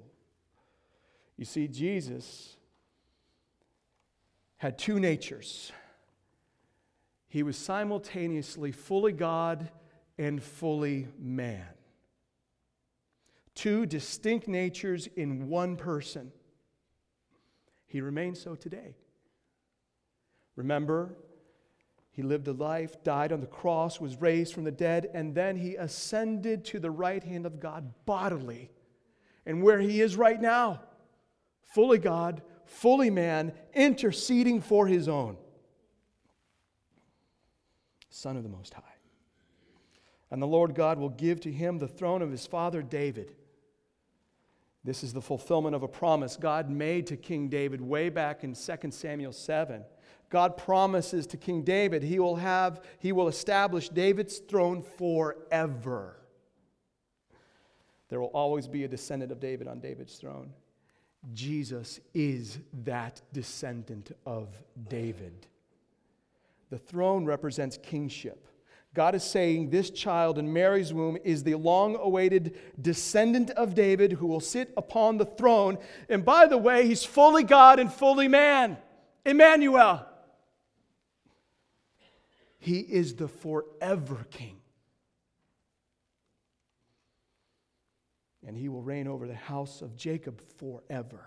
You 1.36 1.44
see, 1.44 1.68
Jesus 1.68 2.56
had 4.56 4.78
two 4.78 4.98
natures. 4.98 5.72
He 7.28 7.42
was 7.42 7.58
simultaneously 7.58 8.72
fully 8.72 9.12
God 9.12 9.68
and 10.16 10.42
fully 10.42 11.08
man. 11.18 11.66
Two 13.58 13.86
distinct 13.86 14.46
natures 14.46 15.08
in 15.16 15.48
one 15.48 15.74
person. 15.74 16.30
He 17.88 18.00
remains 18.00 18.40
so 18.40 18.54
today. 18.54 18.94
Remember, 20.54 21.16
he 22.12 22.22
lived 22.22 22.46
a 22.46 22.52
life, 22.52 23.02
died 23.02 23.32
on 23.32 23.40
the 23.40 23.48
cross, 23.48 24.00
was 24.00 24.20
raised 24.20 24.54
from 24.54 24.62
the 24.62 24.70
dead, 24.70 25.10
and 25.12 25.34
then 25.34 25.56
he 25.56 25.74
ascended 25.74 26.64
to 26.66 26.78
the 26.78 26.92
right 26.92 27.24
hand 27.24 27.46
of 27.46 27.58
God 27.58 27.92
bodily. 28.06 28.70
And 29.44 29.60
where 29.60 29.80
he 29.80 30.02
is 30.02 30.14
right 30.14 30.40
now, 30.40 30.80
fully 31.74 31.98
God, 31.98 32.42
fully 32.64 33.10
man, 33.10 33.52
interceding 33.74 34.60
for 34.60 34.86
his 34.86 35.08
own. 35.08 35.36
Son 38.08 38.36
of 38.36 38.44
the 38.44 38.48
Most 38.48 38.74
High. 38.74 38.82
And 40.30 40.40
the 40.40 40.46
Lord 40.46 40.76
God 40.76 41.00
will 41.00 41.08
give 41.08 41.40
to 41.40 41.50
him 41.50 41.80
the 41.80 41.88
throne 41.88 42.22
of 42.22 42.30
his 42.30 42.46
father 42.46 42.82
David. 42.82 43.34
This 44.84 45.02
is 45.02 45.12
the 45.12 45.20
fulfillment 45.20 45.74
of 45.74 45.82
a 45.82 45.88
promise 45.88 46.36
God 46.36 46.70
made 46.70 47.06
to 47.08 47.16
King 47.16 47.48
David 47.48 47.80
way 47.80 48.08
back 48.08 48.44
in 48.44 48.54
2 48.54 48.90
Samuel 48.90 49.32
7. 49.32 49.84
God 50.30 50.56
promises 50.56 51.26
to 51.28 51.36
King 51.36 51.62
David 51.62 52.02
he 52.02 52.18
will 52.18 52.36
have 52.36 52.84
he 52.98 53.12
will 53.12 53.28
establish 53.28 53.88
David's 53.88 54.38
throne 54.38 54.82
forever. 54.82 56.16
There 58.08 58.20
will 58.20 58.28
always 58.28 58.68
be 58.68 58.84
a 58.84 58.88
descendant 58.88 59.32
of 59.32 59.40
David 59.40 59.68
on 59.68 59.80
David's 59.80 60.16
throne. 60.16 60.52
Jesus 61.34 62.00
is 62.14 62.58
that 62.84 63.20
descendant 63.32 64.12
of 64.24 64.48
David. 64.88 65.46
The 66.70 66.78
throne 66.78 67.24
represents 67.24 67.78
kingship. 67.78 68.46
God 68.94 69.14
is 69.14 69.22
saying 69.22 69.70
this 69.70 69.90
child 69.90 70.38
in 70.38 70.52
Mary's 70.52 70.92
womb 70.92 71.18
is 71.22 71.44
the 71.44 71.54
long 71.54 71.96
awaited 71.96 72.58
descendant 72.80 73.50
of 73.50 73.74
David 73.74 74.12
who 74.12 74.26
will 74.26 74.40
sit 74.40 74.72
upon 74.76 75.18
the 75.18 75.26
throne. 75.26 75.78
And 76.08 76.24
by 76.24 76.46
the 76.46 76.58
way, 76.58 76.86
he's 76.86 77.04
fully 77.04 77.44
God 77.44 77.78
and 77.78 77.92
fully 77.92 78.28
man. 78.28 78.78
Emmanuel. 79.24 80.06
He 82.58 82.80
is 82.80 83.14
the 83.14 83.28
forever 83.28 84.26
king. 84.30 84.56
And 88.46 88.56
he 88.56 88.68
will 88.68 88.82
reign 88.82 89.06
over 89.06 89.26
the 89.26 89.34
house 89.34 89.82
of 89.82 89.94
Jacob 89.94 90.40
forever. 90.56 91.20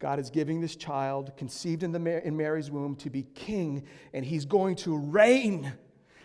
God 0.00 0.18
is 0.18 0.30
giving 0.30 0.60
this 0.60 0.76
child, 0.76 1.36
conceived 1.36 1.82
in, 1.82 1.92
the, 1.92 2.26
in 2.26 2.36
Mary's 2.36 2.70
womb, 2.70 2.96
to 2.96 3.10
be 3.10 3.22
king, 3.22 3.84
and 4.12 4.24
he's 4.24 4.44
going 4.44 4.74
to 4.76 4.96
reign. 4.96 5.72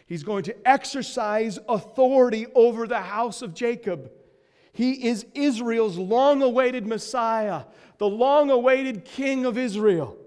He's 0.06 0.24
going 0.24 0.44
to 0.44 0.68
exercise 0.68 1.58
authority 1.68 2.46
over 2.54 2.88
the 2.88 3.02
house 3.02 3.42
of 3.42 3.54
Jacob. 3.54 4.12
He 4.72 5.08
is 5.08 5.26
Israel's 5.34 5.98
long 5.98 6.44
awaited 6.44 6.86
Messiah, 6.86 7.64
the 7.98 8.10
long 8.10 8.52
awaited 8.52 9.06
King 9.06 9.46
of 9.46 9.58
Israel. 9.58 10.18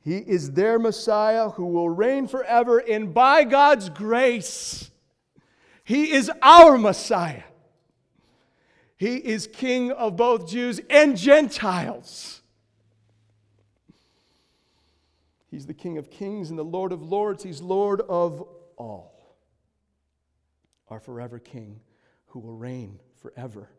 He 0.00 0.16
is 0.16 0.52
their 0.52 0.78
Messiah 0.78 1.50
who 1.50 1.66
will 1.66 1.90
reign 1.90 2.26
forever, 2.26 2.78
and 2.78 3.12
by 3.12 3.44
God's 3.44 3.90
grace, 3.90 4.90
He 5.84 6.12
is 6.12 6.30
our 6.40 6.78
Messiah. 6.78 7.42
He 8.96 9.16
is 9.16 9.46
King 9.46 9.92
of 9.92 10.16
both 10.16 10.48
Jews 10.48 10.80
and 10.90 11.16
Gentiles. 11.16 12.37
He's 15.50 15.66
the 15.66 15.74
King 15.74 15.98
of 15.98 16.10
kings 16.10 16.50
and 16.50 16.58
the 16.58 16.64
Lord 16.64 16.92
of 16.92 17.02
lords. 17.02 17.42
He's 17.42 17.60
Lord 17.60 18.00
of 18.02 18.42
all. 18.76 19.36
Our 20.88 21.00
forever 21.00 21.38
King 21.38 21.80
who 22.26 22.40
will 22.40 22.54
reign 22.54 22.98
forever 23.22 23.70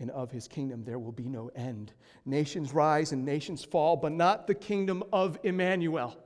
and 0.00 0.10
of 0.10 0.30
his 0.30 0.48
kingdom 0.48 0.82
there 0.84 0.98
will 0.98 1.12
be 1.12 1.28
no 1.28 1.50
end. 1.54 1.92
Nations 2.24 2.72
rise 2.72 3.12
and 3.12 3.24
nations 3.24 3.62
fall, 3.62 3.96
but 3.96 4.12
not 4.12 4.46
the 4.46 4.54
kingdom 4.54 5.04
of 5.12 5.38
Emmanuel. 5.44 6.16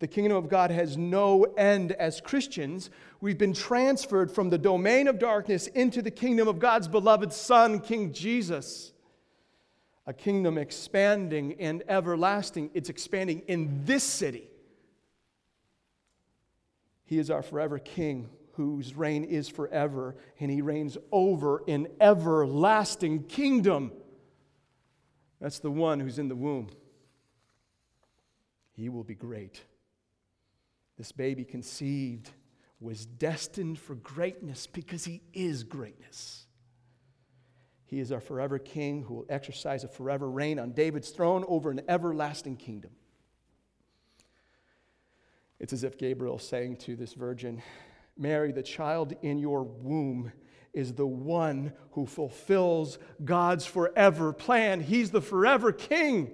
The 0.00 0.08
kingdom 0.08 0.36
of 0.36 0.48
God 0.48 0.70
has 0.70 0.96
no 0.96 1.44
end. 1.56 1.92
As 1.92 2.20
Christians, 2.20 2.90
we've 3.20 3.38
been 3.38 3.52
transferred 3.52 4.30
from 4.30 4.50
the 4.50 4.58
domain 4.58 5.08
of 5.08 5.18
darkness 5.18 5.68
into 5.68 6.02
the 6.02 6.10
kingdom 6.10 6.46
of 6.46 6.58
God's 6.58 6.88
beloved 6.88 7.32
Son, 7.32 7.80
King 7.80 8.12
Jesus. 8.12 8.92
A 10.08 10.14
kingdom 10.14 10.56
expanding 10.56 11.54
and 11.60 11.82
everlasting. 11.86 12.70
It's 12.72 12.88
expanding 12.88 13.42
in 13.46 13.84
this 13.84 14.02
city. 14.02 14.48
He 17.04 17.18
is 17.18 17.30
our 17.30 17.42
forever 17.42 17.78
King 17.78 18.30
whose 18.58 18.96
reign 18.96 19.22
is 19.22 19.48
forever, 19.48 20.16
and 20.40 20.50
he 20.50 20.62
reigns 20.62 20.98
over 21.12 21.62
an 21.68 21.86
everlasting 22.00 23.22
kingdom. 23.22 23.92
That's 25.40 25.60
the 25.60 25.70
one 25.70 26.00
who's 26.00 26.18
in 26.18 26.26
the 26.26 26.34
womb. 26.34 26.68
He 28.72 28.88
will 28.88 29.04
be 29.04 29.14
great. 29.14 29.62
This 30.96 31.12
baby 31.12 31.44
conceived 31.44 32.30
was 32.80 33.06
destined 33.06 33.78
for 33.78 33.94
greatness 33.94 34.66
because 34.66 35.04
he 35.04 35.22
is 35.32 35.62
greatness. 35.62 36.47
He 37.88 38.00
is 38.00 38.12
our 38.12 38.20
forever 38.20 38.58
king 38.58 39.02
who 39.02 39.14
will 39.14 39.26
exercise 39.30 39.82
a 39.82 39.88
forever 39.88 40.30
reign 40.30 40.58
on 40.58 40.72
David's 40.72 41.08
throne 41.08 41.42
over 41.48 41.70
an 41.70 41.80
everlasting 41.88 42.56
kingdom. 42.56 42.90
It's 45.58 45.72
as 45.72 45.84
if 45.84 45.96
Gabriel 45.96 46.38
saying 46.38 46.76
to 46.76 46.96
this 46.96 47.14
virgin, 47.14 47.62
Mary, 48.14 48.52
the 48.52 48.62
child 48.62 49.14
in 49.22 49.38
your 49.38 49.62
womb 49.62 50.32
is 50.74 50.92
the 50.92 51.06
one 51.06 51.72
who 51.92 52.04
fulfills 52.04 52.98
God's 53.24 53.64
forever 53.64 54.34
plan. 54.34 54.80
He's 54.82 55.10
the 55.10 55.22
forever 55.22 55.72
king. 55.72 56.32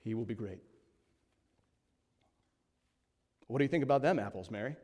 He 0.00 0.14
will 0.14 0.24
be 0.24 0.34
great. 0.34 0.62
What 3.48 3.58
do 3.58 3.64
you 3.64 3.68
think 3.68 3.84
about 3.84 4.00
them 4.00 4.18
apples, 4.18 4.50
Mary? 4.50 4.76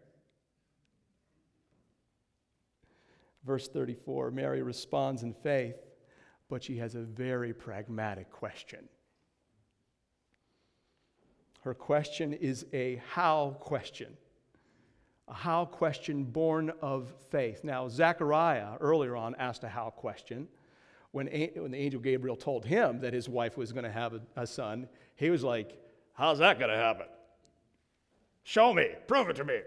Verse 3.44 3.68
34 3.68 4.30
Mary 4.30 4.62
responds 4.62 5.22
in 5.22 5.32
faith, 5.32 5.76
but 6.48 6.62
she 6.62 6.76
has 6.78 6.94
a 6.94 7.00
very 7.00 7.52
pragmatic 7.52 8.30
question. 8.30 8.88
Her 11.62 11.74
question 11.74 12.32
is 12.32 12.66
a 12.72 13.02
how 13.10 13.56
question 13.60 14.16
a 15.28 15.34
how 15.34 15.64
question 15.64 16.24
born 16.24 16.72
of 16.80 17.12
faith. 17.30 17.62
Now, 17.62 17.88
Zechariah 17.88 18.76
earlier 18.80 19.16
on 19.16 19.34
asked 19.36 19.62
a 19.64 19.68
how 19.68 19.90
question. 19.90 20.48
When, 21.10 21.26
when 21.26 21.70
the 21.70 21.78
angel 21.78 22.00
Gabriel 22.00 22.36
told 22.36 22.64
him 22.64 23.00
that 23.00 23.14
his 23.14 23.28
wife 23.28 23.56
was 23.56 23.72
going 23.72 23.84
to 23.84 23.90
have 23.90 24.14
a, 24.14 24.20
a 24.36 24.46
son, 24.46 24.88
he 25.16 25.30
was 25.30 25.42
like, 25.42 25.78
How's 26.14 26.38
that 26.38 26.58
going 26.58 26.70
to 26.70 26.76
happen? 26.76 27.06
Show 28.42 28.74
me, 28.74 28.88
prove 29.06 29.28
it 29.28 29.36
to 29.36 29.44
me. 29.44 29.60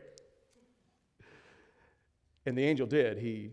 And 2.46 2.58
the 2.58 2.64
angel 2.64 2.88
did. 2.88 3.20
He 3.20 3.52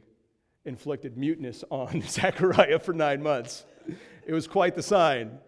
inflicted 0.68 1.16
muteness 1.16 1.64
on 1.70 2.02
Zechariah 2.06 2.78
for 2.78 2.92
nine 2.92 3.22
months. 3.22 3.64
It 4.26 4.32
was 4.32 4.46
quite 4.46 4.76
the 4.76 4.82
sign. 4.82 5.38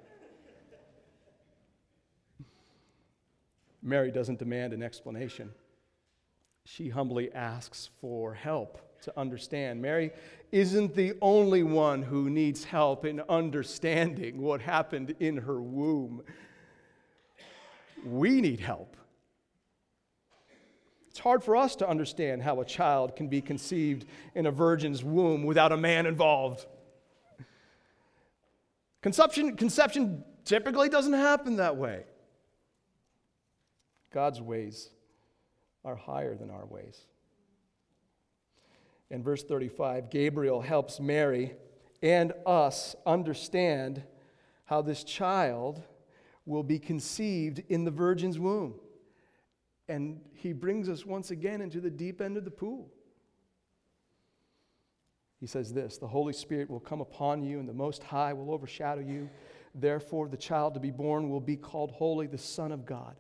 Mary 3.83 4.11
doesn't 4.11 4.39
demand 4.39 4.73
an 4.73 4.83
explanation. 4.83 5.53
She 6.65 6.89
humbly 6.89 7.33
asks 7.33 7.91
for 8.01 8.35
help 8.35 8.79
to 9.03 9.19
understand. 9.19 9.81
Mary 9.81 10.11
isn't 10.53 10.95
the 10.95 11.15
only 11.23 11.63
one 11.63 12.03
who 12.03 12.29
needs 12.29 12.65
help 12.65 13.05
in 13.05 13.21
understanding 13.29 14.41
what 14.43 14.61
happened 14.61 15.15
in 15.21 15.39
her 15.39 15.61
womb. 15.61 16.23
We 18.05 18.41
need 18.41 18.61
help. 18.61 18.97
It's 21.11 21.19
hard 21.19 21.43
for 21.43 21.57
us 21.57 21.75
to 21.77 21.89
understand 21.89 22.43
how 22.43 22.61
a 22.61 22.65
child 22.65 23.17
can 23.17 23.29
be 23.29 23.41
conceived 23.41 24.07
in 24.35 24.47
a 24.47 24.51
virgin's 24.53 25.03
womb 25.03 25.43
without 25.43 25.73
a 25.73 25.77
man 25.77 26.07
involved. 26.07 26.67
Conception, 29.03 29.57
conception 29.57 30.25
typically 30.45 30.89
doesn't 30.89 31.13
happen 31.13 31.57
that 31.57 31.77
way. 31.77 32.05
God's 34.13 34.41
ways 34.41 34.91
are 35.85 35.97
higher 35.97 36.37
than 36.37 36.51
our 36.51 36.67
ways. 36.67 37.01
In 39.11 39.23
verse 39.23 39.43
35, 39.43 40.11
Gabriel 40.11 40.61
helps 40.61 41.01
Mary 41.01 41.55
and 42.03 42.33
us 42.47 42.95
understand 43.05 44.05
how 44.67 44.81
this 44.81 45.03
child 45.03 45.83
will 46.47 46.63
be 46.63 46.79
conceived 46.79 47.63
in 47.69 47.85
the 47.85 47.91
virgin's 47.91 48.39
womb. 48.39 48.75
And 49.91 50.21
he 50.35 50.53
brings 50.53 50.89
us 50.89 51.05
once 51.05 51.33
again 51.33 51.61
into 51.61 51.81
the 51.81 51.91
deep 51.91 52.21
end 52.21 52.37
of 52.37 52.45
the 52.45 52.51
pool. 52.51 52.93
He 55.41 55.47
says 55.47 55.73
this 55.73 55.99
The 55.99 56.07
Holy 56.07 56.33
Spirit 56.33 56.71
will 56.71 56.79
come 56.79 57.01
upon 57.01 57.43
you, 57.43 57.59
and 57.59 57.69
the 57.69 57.75
Most 57.75 58.05
High 58.05 58.33
will 58.33 58.55
overshadow 58.55 59.01
you. 59.01 59.29
Therefore, 59.75 60.29
the 60.29 60.37
child 60.37 60.75
to 60.75 60.81
be 60.81 60.93
born 60.93 61.29
will 61.29 61.41
be 61.41 61.57
called 61.57 61.91
Holy, 61.91 62.29
the 62.29 62.39
Son 62.39 62.71
of 62.71 62.87
God. 62.87 63.17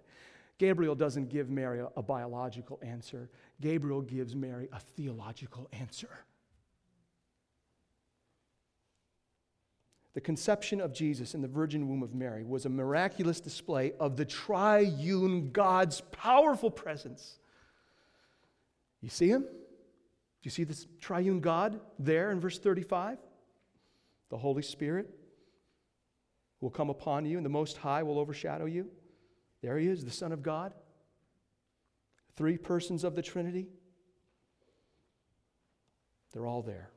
Gabriel 0.59 0.95
doesn't 0.95 1.29
give 1.29 1.51
Mary 1.51 1.83
a, 1.97 2.03
biological 2.03 2.79
answer, 2.83 3.31
Gabriel 3.61 4.03
gives 4.03 4.37
Mary 4.37 4.69
a 4.73 4.79
theological 4.79 5.69
answer. 5.73 6.11
The 10.15 10.21
conception 10.21 10.81
of 10.81 10.93
Jesus 10.93 11.35
in 11.35 11.43
the 11.43 11.49
virgin 11.49 11.89
womb 11.89 12.03
of 12.03 12.15
Mary 12.15 12.45
was 12.45 12.67
a 12.67 12.69
miraculous 12.69 13.41
display 13.41 13.93
of 14.01 14.17
the 14.17 14.25
triune 14.25 15.51
God's 15.53 16.01
powerful 16.11 16.71
presence. 16.71 17.39
You 19.01 19.09
see 19.09 19.29
him? 19.29 19.43
Do 19.43 19.49
you 20.43 20.51
see 20.51 20.65
this 20.65 20.87
triune 21.01 21.41
God 21.41 21.81
there 21.99 22.33
in 22.33 22.41
verse 22.41 22.59
35? 22.59 23.19
The 24.31 24.39
Holy 24.39 24.63
Spirit 24.63 25.11
will 26.61 26.71
come 26.71 26.91
upon 26.91 27.25
you, 27.25 27.37
and 27.37 27.47
the 27.47 27.51
Most 27.51 27.77
High 27.77 28.03
will 28.03 28.19
overshadow 28.19 28.67
you. 28.67 28.91
There 29.63 29.79
he 29.79 29.87
is, 29.87 30.05
the 30.05 30.11
Son 30.11 30.33
of 30.33 30.43
God. 30.43 30.75
Three 32.37 32.59
persons 32.59 33.05
of 33.05 33.15
the 33.15 33.23
Trinity. 33.23 33.69
They're 36.33 36.47
all 36.47 36.63
there 36.63 36.91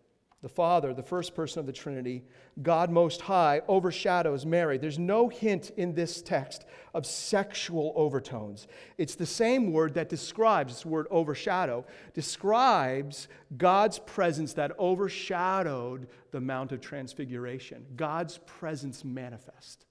the 0.43 0.49
Father, 0.49 0.93
the 0.93 1.01
first 1.01 1.33
person 1.33 1.61
of 1.61 1.65
the 1.65 1.71
Trinity, 1.71 2.21
God 2.61 2.91
Most 2.91 3.21
High, 3.21 3.61
overshadows 3.69 4.45
Mary. 4.45 4.77
There's 4.77 4.99
no 4.99 5.29
hint 5.29 5.71
in 5.77 5.95
this 5.95 6.21
text 6.21 6.65
of 6.93 7.05
sexual 7.05 7.93
overtones. 7.95 8.67
It's 8.97 9.15
the 9.15 9.25
same 9.25 9.71
word 9.71 9.93
that 9.93 10.09
describes, 10.09 10.73
this 10.73 10.85
word 10.85 11.07
overshadow, 11.09 11.85
describes 12.13 13.29
God's 13.57 13.99
presence 13.99 14.51
that 14.53 14.77
overshadowed 14.77 16.07
the 16.31 16.41
Mount 16.41 16.73
of 16.73 16.81
Transfiguration. 16.81 17.85
God's 17.95 18.39
presence 18.39 19.05
manifest, 19.05 19.85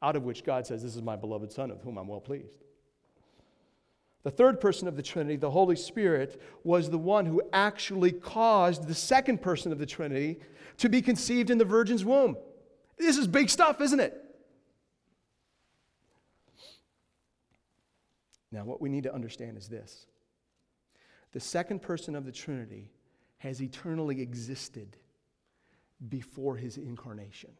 out 0.00 0.14
of 0.14 0.22
which 0.22 0.44
God 0.44 0.68
says, 0.68 0.84
This 0.84 0.94
is 0.94 1.02
my 1.02 1.16
beloved 1.16 1.50
Son, 1.50 1.72
of 1.72 1.82
whom 1.82 1.98
I'm 1.98 2.06
well 2.06 2.20
pleased. 2.20 2.63
The 4.24 4.30
third 4.30 4.58
person 4.58 4.88
of 4.88 4.96
the 4.96 5.02
Trinity, 5.02 5.36
the 5.36 5.50
Holy 5.50 5.76
Spirit, 5.76 6.40
was 6.64 6.88
the 6.90 6.98
one 6.98 7.26
who 7.26 7.42
actually 7.52 8.10
caused 8.10 8.88
the 8.88 8.94
second 8.94 9.42
person 9.42 9.70
of 9.70 9.78
the 9.78 9.86
Trinity 9.86 10.40
to 10.78 10.88
be 10.88 11.02
conceived 11.02 11.50
in 11.50 11.58
the 11.58 11.64
virgin's 11.64 12.04
womb. 12.04 12.36
This 12.96 13.18
is 13.18 13.26
big 13.26 13.50
stuff, 13.50 13.82
isn't 13.82 14.00
it? 14.00 14.20
Now, 18.50 18.64
what 18.64 18.80
we 18.80 18.88
need 18.88 19.02
to 19.02 19.14
understand 19.14 19.58
is 19.58 19.68
this 19.68 20.06
the 21.32 21.40
second 21.40 21.82
person 21.82 22.16
of 22.16 22.24
the 22.24 22.32
Trinity 22.32 22.92
has 23.38 23.60
eternally 23.60 24.22
existed 24.22 24.96
before 26.08 26.56
his 26.56 26.78
incarnation. 26.78 27.50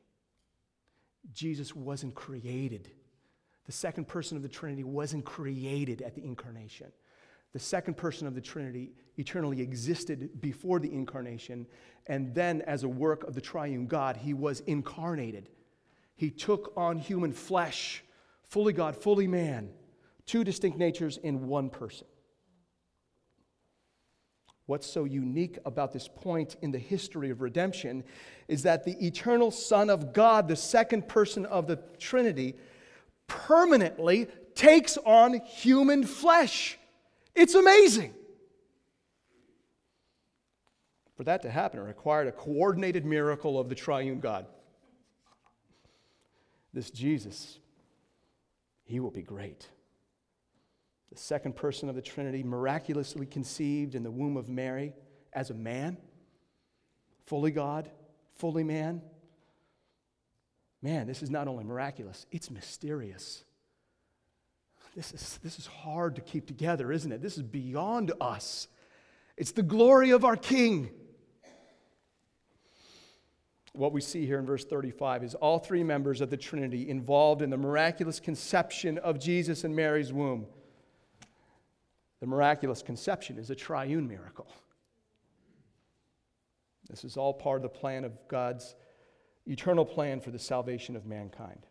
Jesus 1.34 1.74
wasn't 1.74 2.14
created 2.14 2.90
the 3.66 3.72
second 3.72 4.08
person 4.08 4.36
of 4.36 4.42
the 4.42 4.48
Trinity 4.48 4.84
wasn't 4.84 5.24
created 5.24 6.02
at 6.02 6.14
the 6.14 6.24
incarnation. 6.24 6.92
The 7.52 7.58
second 7.58 7.96
person 7.96 8.26
of 8.26 8.34
the 8.34 8.40
Trinity 8.40 8.92
eternally 9.16 9.60
existed 9.60 10.40
before 10.40 10.80
the 10.80 10.92
incarnation, 10.92 11.66
and 12.06 12.34
then, 12.34 12.62
as 12.62 12.82
a 12.82 12.88
work 12.88 13.24
of 13.24 13.34
the 13.34 13.40
triune 13.40 13.86
God, 13.86 14.16
he 14.16 14.34
was 14.34 14.60
incarnated. 14.60 15.48
He 16.16 16.30
took 16.30 16.72
on 16.76 16.98
human 16.98 17.32
flesh, 17.32 18.04
fully 18.42 18.72
God, 18.72 18.96
fully 18.96 19.26
man, 19.26 19.70
two 20.26 20.44
distinct 20.44 20.78
natures 20.78 21.16
in 21.18 21.46
one 21.46 21.70
person. 21.70 22.06
What's 24.66 24.86
so 24.86 25.04
unique 25.04 25.58
about 25.66 25.92
this 25.92 26.08
point 26.08 26.56
in 26.62 26.70
the 26.70 26.78
history 26.78 27.30
of 27.30 27.42
redemption 27.42 28.02
is 28.48 28.62
that 28.62 28.84
the 28.84 28.96
eternal 29.04 29.50
Son 29.50 29.90
of 29.90 30.12
God, 30.12 30.48
the 30.48 30.56
second 30.56 31.06
person 31.06 31.44
of 31.46 31.66
the 31.66 31.76
Trinity, 31.98 32.54
permanently 33.26 34.28
takes 34.54 34.96
on 34.98 35.40
human 35.40 36.04
flesh. 36.04 36.78
It's 37.34 37.54
amazing. 37.54 38.14
For 41.16 41.24
that 41.24 41.42
to 41.42 41.50
happen, 41.50 41.80
it 41.80 41.84
required 41.84 42.26
a 42.26 42.32
coordinated 42.32 43.04
miracle 43.04 43.58
of 43.58 43.68
the 43.68 43.74
triune 43.74 44.20
God. 44.20 44.46
This 46.72 46.90
Jesus, 46.90 47.58
he 48.84 48.98
will 48.98 49.12
be 49.12 49.22
great. 49.22 49.68
The 51.12 51.18
second 51.18 51.54
person 51.54 51.88
of 51.88 51.94
the 51.94 52.02
Trinity, 52.02 52.42
miraculously 52.42 53.26
conceived 53.26 53.94
in 53.94 54.02
the 54.02 54.10
womb 54.10 54.36
of 54.36 54.48
Mary 54.48 54.92
as 55.32 55.50
a 55.50 55.54
man, 55.54 55.96
fully 57.26 57.52
God, 57.52 57.88
fully 58.34 58.64
man. 58.64 59.00
Man, 60.84 61.06
this 61.06 61.22
is 61.22 61.30
not 61.30 61.48
only 61.48 61.64
miraculous, 61.64 62.26
it's 62.30 62.50
mysterious. 62.50 63.42
This 64.94 65.12
is, 65.12 65.38
this 65.42 65.58
is 65.58 65.64
hard 65.64 66.16
to 66.16 66.20
keep 66.20 66.46
together, 66.46 66.92
isn't 66.92 67.10
it? 67.10 67.22
This 67.22 67.38
is 67.38 67.42
beyond 67.42 68.12
us. 68.20 68.68
It's 69.38 69.52
the 69.52 69.62
glory 69.62 70.10
of 70.10 70.26
our 70.26 70.36
King. 70.36 70.90
What 73.72 73.92
we 73.92 74.02
see 74.02 74.26
here 74.26 74.38
in 74.38 74.44
verse 74.44 74.66
35 74.66 75.24
is 75.24 75.34
all 75.34 75.58
three 75.58 75.82
members 75.82 76.20
of 76.20 76.28
the 76.28 76.36
Trinity 76.36 76.90
involved 76.90 77.40
in 77.40 77.48
the 77.48 77.56
miraculous 77.56 78.20
conception 78.20 78.98
of 78.98 79.18
Jesus 79.18 79.64
in 79.64 79.74
Mary's 79.74 80.12
womb. 80.12 80.46
The 82.20 82.26
miraculous 82.26 82.82
conception 82.82 83.38
is 83.38 83.48
a 83.48 83.54
triune 83.54 84.06
miracle. 84.06 84.48
This 86.90 87.04
is 87.04 87.16
all 87.16 87.32
part 87.32 87.56
of 87.56 87.62
the 87.62 87.70
plan 87.70 88.04
of 88.04 88.12
God's 88.28 88.76
eternal 89.46 89.84
plan 89.84 90.20
for 90.20 90.30
the 90.30 90.38
salvation 90.38 90.96
of 90.96 91.06
mankind. 91.06 91.66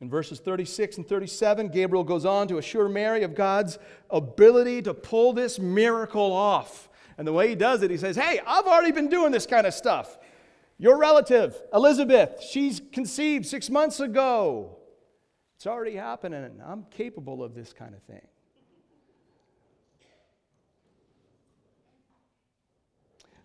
In 0.00 0.10
verses 0.10 0.40
36 0.40 0.98
and 0.98 1.06
37, 1.06 1.68
Gabriel 1.68 2.04
goes 2.04 2.24
on 2.24 2.48
to 2.48 2.58
assure 2.58 2.88
Mary 2.88 3.22
of 3.22 3.34
God's 3.34 3.78
ability 4.10 4.82
to 4.82 4.94
pull 4.94 5.32
this 5.32 5.58
miracle 5.58 6.32
off. 6.32 6.88
And 7.16 7.26
the 7.26 7.32
way 7.32 7.48
he 7.48 7.54
does 7.54 7.82
it, 7.82 7.90
he 7.90 7.96
says, 7.96 8.16
Hey, 8.16 8.40
I've 8.46 8.66
already 8.66 8.92
been 8.92 9.08
doing 9.08 9.32
this 9.32 9.46
kind 9.46 9.66
of 9.66 9.74
stuff. 9.74 10.18
Your 10.78 10.98
relative, 10.98 11.56
Elizabeth, 11.72 12.42
she's 12.42 12.82
conceived 12.92 13.46
six 13.46 13.70
months 13.70 14.00
ago. 14.00 14.78
It's 15.56 15.66
already 15.66 15.94
happening. 15.94 16.60
I'm 16.64 16.84
capable 16.90 17.44
of 17.44 17.54
this 17.54 17.72
kind 17.72 17.94
of 17.94 18.02
thing. 18.02 18.26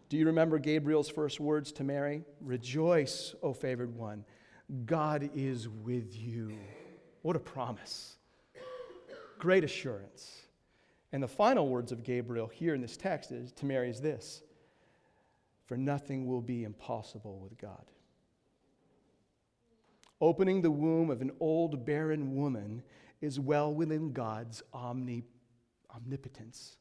Do 0.09 0.17
you 0.17 0.25
remember 0.25 0.57
Gabriel's 0.57 1.07
first 1.07 1.39
words 1.39 1.71
to 1.73 1.83
Mary? 1.83 2.23
Rejoice, 2.41 3.35
O 3.43 3.53
favored 3.53 3.95
one. 3.95 4.25
God 4.85 5.29
is 5.35 5.69
with 5.69 6.17
you. 6.17 6.57
What 7.21 7.35
a 7.35 7.39
promise. 7.39 8.17
Great 9.37 9.63
assurance. 9.63 10.41
And 11.11 11.21
the 11.21 11.27
final 11.27 11.69
words 11.69 11.91
of 11.91 12.03
Gabriel 12.03 12.47
here 12.47 12.73
in 12.73 12.81
this 12.81 12.97
text 12.97 13.31
is, 13.31 13.51
to 13.53 13.65
Mary 13.65 13.89
is 13.89 14.01
this 14.01 14.41
for 15.65 15.77
nothing 15.77 16.25
will 16.25 16.41
be 16.41 16.63
impossible 16.63 17.37
with 17.39 17.55
God. 17.59 17.85
Opening 20.19 20.63
the 20.63 20.71
womb 20.71 21.11
of 21.11 21.21
an 21.21 21.31
old 21.39 21.85
barren 21.85 22.35
woman 22.35 22.81
is 23.21 23.39
well 23.39 23.71
within 23.71 24.11
God's 24.11 24.63
omni- 24.73 25.25
omnipotence. 25.95 26.78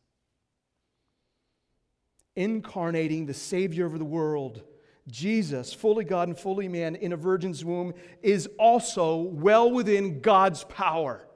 Incarnating 2.39 3.27
the 3.27 3.35
Savior 3.35 3.85
of 3.85 3.99
the 3.99 4.05
world, 4.05 4.63
Jesus, 5.09 5.73
fully 5.73 6.05
God 6.05 6.29
and 6.29 6.39
fully 6.39 6.69
man 6.69 6.95
in 6.95 7.13
a 7.13 7.17
virgin's 7.17 7.65
womb, 7.65 7.95
is 8.23 8.49
also 8.61 9.17
well 9.17 9.73
within 9.73 10.21
God's 10.21 10.63
power. 10.63 11.27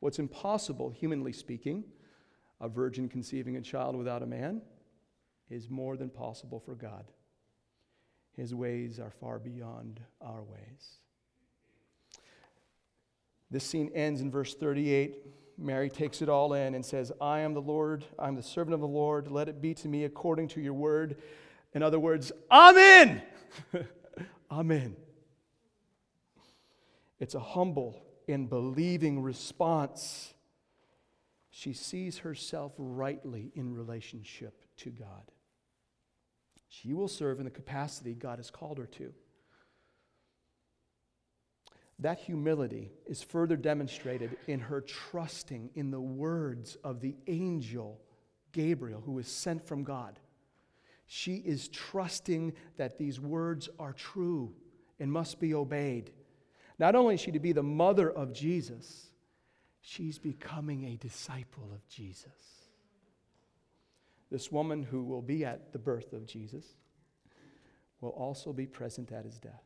What's 0.00 0.18
impossible, 0.18 0.90
humanly 0.90 1.32
speaking, 1.32 1.84
a 2.60 2.68
virgin 2.68 3.08
conceiving 3.08 3.58
a 3.58 3.60
child 3.60 3.94
without 3.94 4.24
a 4.24 4.26
man, 4.26 4.60
is 5.48 5.70
more 5.70 5.96
than 5.96 6.10
possible 6.10 6.58
for 6.58 6.74
God. 6.74 7.04
His 8.36 8.56
ways 8.56 8.98
are 8.98 9.12
far 9.12 9.38
beyond 9.38 10.00
our 10.20 10.42
ways. 10.42 10.96
This 13.52 13.62
scene 13.62 13.92
ends 13.94 14.20
in 14.20 14.32
verse 14.32 14.52
38. 14.52 15.14
Mary 15.58 15.88
takes 15.88 16.20
it 16.20 16.28
all 16.28 16.52
in 16.54 16.74
and 16.74 16.84
says, 16.84 17.12
I 17.20 17.40
am 17.40 17.54
the 17.54 17.62
Lord, 17.62 18.04
I'm 18.18 18.34
the 18.34 18.42
servant 18.42 18.74
of 18.74 18.80
the 18.80 18.86
Lord. 18.86 19.30
Let 19.30 19.48
it 19.48 19.62
be 19.62 19.74
to 19.74 19.88
me 19.88 20.04
according 20.04 20.48
to 20.48 20.60
your 20.60 20.74
word. 20.74 21.16
In 21.72 21.82
other 21.82 21.98
words, 21.98 22.32
Amen. 22.50 23.22
Amen. 24.50 24.96
It's 27.18 27.34
a 27.34 27.40
humble 27.40 28.02
and 28.28 28.48
believing 28.48 29.22
response. 29.22 30.34
She 31.50 31.72
sees 31.72 32.18
herself 32.18 32.74
rightly 32.76 33.50
in 33.54 33.74
relationship 33.74 34.64
to 34.78 34.90
God. 34.90 35.32
She 36.68 36.92
will 36.92 37.08
serve 37.08 37.38
in 37.38 37.46
the 37.46 37.50
capacity 37.50 38.14
God 38.14 38.38
has 38.38 38.50
called 38.50 38.78
her 38.78 38.86
to. 38.86 39.14
That 41.98 42.18
humility 42.18 42.92
is 43.06 43.22
further 43.22 43.56
demonstrated 43.56 44.36
in 44.46 44.60
her 44.60 44.80
trusting 44.80 45.70
in 45.74 45.90
the 45.90 46.00
words 46.00 46.76
of 46.84 47.00
the 47.00 47.16
angel 47.26 48.00
Gabriel, 48.52 49.02
who 49.04 49.18
is 49.18 49.28
sent 49.28 49.66
from 49.66 49.82
God. 49.82 50.18
She 51.06 51.36
is 51.36 51.68
trusting 51.68 52.52
that 52.76 52.98
these 52.98 53.20
words 53.20 53.68
are 53.78 53.92
true 53.92 54.54
and 54.98 55.10
must 55.10 55.38
be 55.38 55.54
obeyed. 55.54 56.10
Not 56.78 56.94
only 56.94 57.14
is 57.14 57.20
she 57.20 57.32
to 57.32 57.38
be 57.38 57.52
the 57.52 57.62
mother 57.62 58.10
of 58.10 58.32
Jesus, 58.32 59.10
she's 59.80 60.18
becoming 60.18 60.84
a 60.84 60.96
disciple 60.96 61.70
of 61.72 61.86
Jesus. 61.88 62.66
This 64.30 64.50
woman 64.50 64.82
who 64.82 65.04
will 65.04 65.22
be 65.22 65.44
at 65.44 65.72
the 65.72 65.78
birth 65.78 66.12
of 66.12 66.26
Jesus 66.26 66.64
will 68.00 68.10
also 68.10 68.52
be 68.52 68.66
present 68.66 69.12
at 69.12 69.24
his 69.24 69.38
death. 69.38 69.62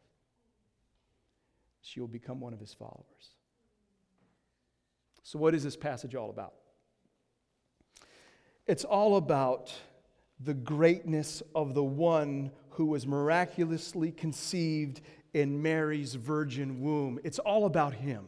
She 1.83 2.01
will 2.01 2.09
become 2.09 2.41
one 2.41 2.53
of 2.53 2.61
his 2.61 2.75
followers. 2.75 3.35
So, 5.23 5.39
what 5.39 5.55
is 5.55 5.63
this 5.63 5.77
passage 5.77 6.15
all 6.15 6.31
about? 6.31 6.55
It's 8.67 8.85
all 8.85 9.17
about 9.17 9.73
the 10.39 10.55
greatness 10.55 11.43
of 11.55 11.75
the 11.75 11.85
one 11.85 12.51
who 12.71 12.87
was 12.87 13.07
miraculously 13.07 14.11
conceived 14.11 15.01
in 15.35 15.63
Mary's 15.63 16.15
virgin 16.15 16.81
womb. 16.81 17.19
It's 17.25 17.39
all 17.39 17.67
about 17.67 17.95
him. 17.95 18.27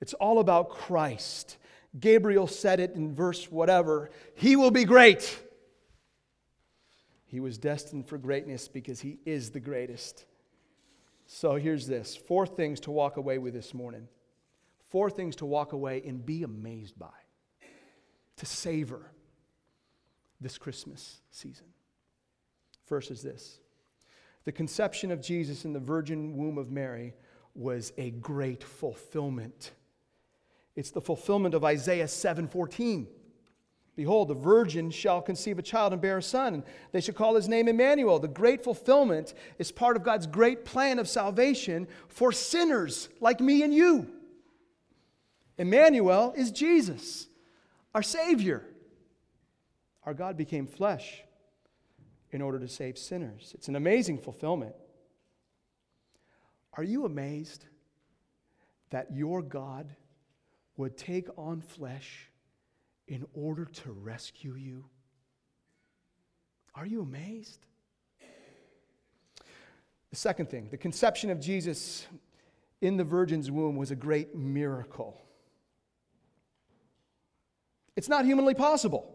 It's 0.00 0.14
all 0.14 0.38
about 0.38 0.70
Christ. 0.70 1.56
Gabriel 1.98 2.46
said 2.46 2.80
it 2.80 2.94
in 2.94 3.14
verse 3.14 3.50
whatever 3.50 4.10
He 4.34 4.56
will 4.56 4.70
be 4.70 4.84
great. 4.84 5.42
He 7.26 7.40
was 7.40 7.58
destined 7.58 8.08
for 8.08 8.18
greatness 8.18 8.68
because 8.68 9.00
He 9.00 9.18
is 9.24 9.50
the 9.50 9.60
greatest. 9.60 10.26
So 11.26 11.56
here's 11.56 11.86
this 11.86 12.16
four 12.16 12.46
things 12.46 12.80
to 12.80 12.90
walk 12.90 13.16
away 13.16 13.38
with 13.38 13.54
this 13.54 13.74
morning. 13.74 14.08
Four 14.90 15.10
things 15.10 15.36
to 15.36 15.46
walk 15.46 15.72
away 15.72 16.02
and 16.06 16.24
be 16.24 16.42
amazed 16.42 16.98
by, 16.98 17.08
to 18.36 18.46
savor 18.46 19.10
this 20.40 20.58
Christmas 20.58 21.20
season. 21.30 21.66
First 22.84 23.10
is 23.10 23.22
this 23.22 23.58
the 24.44 24.52
conception 24.52 25.10
of 25.10 25.20
Jesus 25.20 25.64
in 25.64 25.72
the 25.72 25.80
virgin 25.80 26.36
womb 26.36 26.58
of 26.58 26.70
Mary 26.70 27.14
was 27.54 27.92
a 27.96 28.10
great 28.10 28.62
fulfillment. 28.62 29.72
It's 30.76 30.90
the 30.90 31.00
fulfillment 31.00 31.54
of 31.54 31.64
Isaiah 31.64 32.06
7:14. 32.06 33.06
Behold, 33.96 34.28
the 34.28 34.34
virgin 34.34 34.90
shall 34.90 35.22
conceive 35.22 35.58
a 35.58 35.62
child 35.62 35.92
and 35.92 36.02
bear 36.02 36.18
a 36.18 36.22
son, 36.22 36.54
and 36.54 36.62
they 36.90 37.00
shall 37.00 37.14
call 37.14 37.36
his 37.36 37.48
name 37.48 37.68
Emmanuel. 37.68 38.18
The 38.18 38.26
great 38.26 38.64
fulfillment 38.64 39.34
is 39.58 39.70
part 39.70 39.96
of 39.96 40.02
God's 40.02 40.26
great 40.26 40.64
plan 40.64 40.98
of 40.98 41.08
salvation 41.08 41.86
for 42.08 42.32
sinners 42.32 43.08
like 43.20 43.40
me 43.40 43.62
and 43.62 43.72
you. 43.72 44.10
Emmanuel 45.58 46.32
is 46.36 46.50
Jesus, 46.50 47.28
our 47.94 48.02
Savior. 48.02 48.64
Our 50.04 50.14
God 50.14 50.36
became 50.36 50.66
flesh 50.66 51.22
in 52.32 52.42
order 52.42 52.58
to 52.58 52.68
save 52.68 52.98
sinners. 52.98 53.52
It's 53.54 53.68
an 53.68 53.76
amazing 53.76 54.18
fulfillment. 54.18 54.74
Are 56.72 56.82
you 56.82 57.04
amazed 57.04 57.64
that 58.90 59.14
your 59.14 59.40
God 59.40 59.94
would 60.76 60.98
take 60.98 61.28
on 61.38 61.60
flesh 61.60 62.28
in 63.06 63.26
order 63.34 63.64
to 63.64 63.92
rescue 63.92 64.54
you? 64.54 64.84
Are 66.74 66.86
you 66.86 67.02
amazed? 67.02 67.66
The 70.10 70.16
second 70.16 70.48
thing, 70.48 70.68
the 70.70 70.76
conception 70.76 71.30
of 71.30 71.40
Jesus 71.40 72.06
in 72.80 72.96
the 72.96 73.04
virgin's 73.04 73.50
womb 73.50 73.76
was 73.76 73.90
a 73.90 73.96
great 73.96 74.34
miracle. 74.34 75.20
It's 77.96 78.08
not 78.08 78.24
humanly 78.24 78.54
possible. 78.54 79.10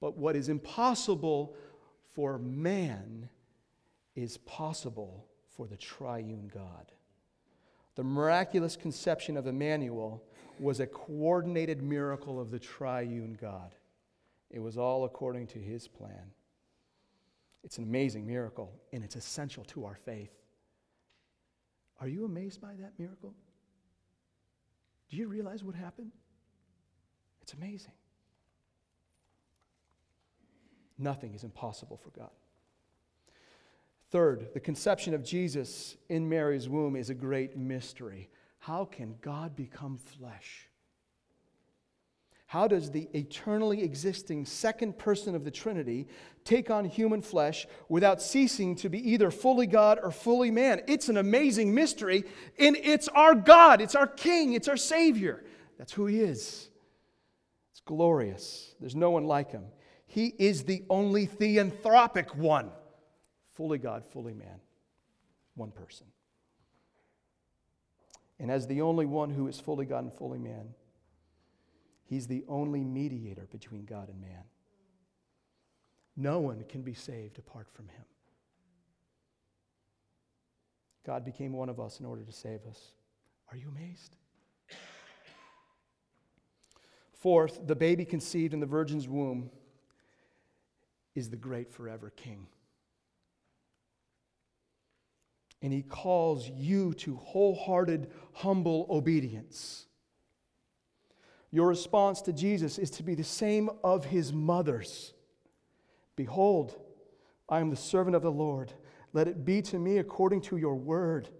But 0.00 0.16
what 0.16 0.36
is 0.36 0.48
impossible 0.48 1.54
for 2.14 2.38
man 2.38 3.28
is 4.14 4.36
possible 4.38 5.26
for 5.56 5.66
the 5.66 5.76
triune 5.76 6.50
God. 6.52 6.92
The 7.94 8.04
miraculous 8.04 8.76
conception 8.76 9.36
of 9.36 9.46
Emmanuel 9.46 10.22
was 10.58 10.80
a 10.80 10.86
coordinated 10.86 11.82
miracle 11.82 12.40
of 12.40 12.50
the 12.50 12.58
triune 12.58 13.36
God. 13.40 13.74
It 14.50 14.60
was 14.60 14.78
all 14.78 15.04
according 15.04 15.48
to 15.48 15.58
his 15.58 15.88
plan. 15.88 16.32
It's 17.64 17.78
an 17.78 17.84
amazing 17.84 18.26
miracle, 18.26 18.72
and 18.92 19.02
it's 19.02 19.16
essential 19.16 19.64
to 19.64 19.86
our 19.86 19.96
faith. 19.96 20.32
Are 22.00 22.08
you 22.08 22.24
amazed 22.24 22.60
by 22.60 22.74
that 22.80 22.92
miracle? 22.98 23.34
Do 25.10 25.16
you 25.16 25.28
realize 25.28 25.64
what 25.64 25.74
happened? 25.74 26.12
It's 27.42 27.54
amazing. 27.54 27.92
Nothing 30.98 31.34
is 31.34 31.44
impossible 31.44 31.96
for 31.96 32.10
God. 32.10 32.30
Third, 34.10 34.48
the 34.54 34.60
conception 34.60 35.12
of 35.12 35.24
Jesus 35.24 35.96
in 36.08 36.28
Mary's 36.28 36.68
womb 36.68 36.94
is 36.94 37.10
a 37.10 37.14
great 37.14 37.56
mystery. 37.56 38.28
How 38.66 38.86
can 38.86 39.16
God 39.20 39.54
become 39.54 39.98
flesh? 39.98 40.70
How 42.46 42.66
does 42.66 42.90
the 42.90 43.10
eternally 43.12 43.82
existing 43.82 44.46
second 44.46 44.96
person 44.96 45.34
of 45.34 45.44
the 45.44 45.50
Trinity 45.50 46.08
take 46.44 46.70
on 46.70 46.86
human 46.86 47.20
flesh 47.20 47.66
without 47.90 48.22
ceasing 48.22 48.74
to 48.76 48.88
be 48.88 49.10
either 49.12 49.30
fully 49.30 49.66
God 49.66 49.98
or 50.02 50.10
fully 50.10 50.50
man? 50.50 50.80
It's 50.88 51.10
an 51.10 51.18
amazing 51.18 51.74
mystery, 51.74 52.24
and 52.58 52.74
it's 52.76 53.06
our 53.08 53.34
God, 53.34 53.82
it's 53.82 53.94
our 53.94 54.06
King, 54.06 54.54
it's 54.54 54.68
our 54.68 54.78
Savior. 54.78 55.44
That's 55.76 55.92
who 55.92 56.06
He 56.06 56.20
is. 56.20 56.70
It's 57.72 57.82
glorious. 57.84 58.74
There's 58.80 58.96
no 58.96 59.10
one 59.10 59.24
like 59.24 59.50
Him. 59.50 59.64
He 60.06 60.28
is 60.38 60.64
the 60.64 60.84
only 60.88 61.26
theanthropic 61.26 62.34
one 62.34 62.70
fully 63.52 63.76
God, 63.76 64.06
fully 64.06 64.32
man, 64.32 64.58
one 65.54 65.70
person. 65.70 66.06
And 68.38 68.50
as 68.50 68.66
the 68.66 68.80
only 68.80 69.06
one 69.06 69.30
who 69.30 69.46
is 69.48 69.60
fully 69.60 69.86
God 69.86 70.04
and 70.04 70.12
fully 70.12 70.38
man, 70.38 70.74
he's 72.04 72.26
the 72.26 72.44
only 72.48 72.82
mediator 72.82 73.46
between 73.50 73.84
God 73.84 74.08
and 74.08 74.20
man. 74.20 74.44
No 76.16 76.40
one 76.40 76.64
can 76.68 76.82
be 76.82 76.94
saved 76.94 77.38
apart 77.38 77.68
from 77.72 77.88
him. 77.88 78.04
God 81.04 81.24
became 81.24 81.52
one 81.52 81.68
of 81.68 81.78
us 81.78 82.00
in 82.00 82.06
order 82.06 82.22
to 82.22 82.32
save 82.32 82.64
us. 82.68 82.92
Are 83.50 83.56
you 83.56 83.68
amazed? 83.68 84.16
Fourth, 87.12 87.66
the 87.66 87.76
baby 87.76 88.04
conceived 88.04 88.52
in 88.52 88.60
the 88.60 88.66
virgin's 88.66 89.08
womb 89.08 89.50
is 91.14 91.30
the 91.30 91.36
great 91.36 91.72
forever 91.72 92.10
king 92.10 92.46
and 95.64 95.72
he 95.72 95.80
calls 95.80 96.50
you 96.50 96.92
to 96.92 97.16
wholehearted, 97.16 98.10
humble 98.34 98.86
obedience. 98.90 99.86
Your 101.50 101.68
response 101.68 102.20
to 102.22 102.34
Jesus 102.34 102.78
is 102.78 102.90
to 102.90 103.02
be 103.02 103.14
the 103.14 103.24
same 103.24 103.70
of 103.82 104.04
his 104.04 104.30
mother's. 104.30 105.14
Behold, 106.16 106.76
I 107.48 107.60
am 107.60 107.70
the 107.70 107.76
servant 107.76 108.14
of 108.14 108.20
the 108.20 108.30
Lord. 108.30 108.74
Let 109.14 109.26
it 109.26 109.46
be 109.46 109.62
to 109.62 109.78
me 109.78 109.96
according 109.96 110.42
to 110.42 110.58
your 110.58 110.74
word. 110.74 111.30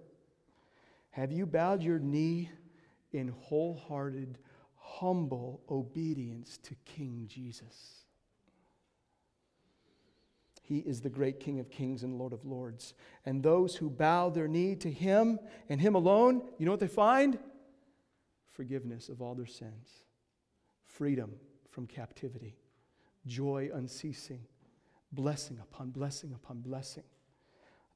Have 1.10 1.30
you 1.30 1.44
bowed 1.44 1.82
your 1.82 1.98
knee 1.98 2.48
in 3.12 3.28
wholehearted, 3.28 4.38
humble 4.78 5.60
obedience 5.70 6.56
to 6.62 6.74
King 6.87 7.26
Jesus? 7.28 8.03
He 10.66 10.79
is 10.79 11.03
the 11.03 11.11
great 11.11 11.40
King 11.40 11.61
of 11.61 11.70
kings 11.70 12.03
and 12.03 12.18
Lord 12.18 12.33
of 12.33 12.46
lords. 12.46 12.94
And 13.27 13.42
those 13.42 13.77
who 13.77 13.90
bow 13.90 14.31
their 14.31 14.48
knee 14.48 14.74
to 14.77 14.90
Him 14.90 15.38
and 15.68 15.79
Him 15.79 15.94
alone, 15.94 16.42
you 16.59 16.64
know 16.64 16.70
what 16.70 16.81
they 16.81 16.88
find? 16.88 17.38
Forgiveness 18.50 19.11
of 19.11 19.20
all 19.20 19.35
their 19.35 19.44
sins, 19.44 20.05
freedom 20.87 21.33
from 21.68 21.87
captivity, 21.87 22.57
joy 23.27 23.68
unceasing, 23.74 24.40
blessing 25.12 25.59
upon 25.61 25.90
blessing 25.90 26.33
upon 26.33 26.61
blessing. 26.61 27.05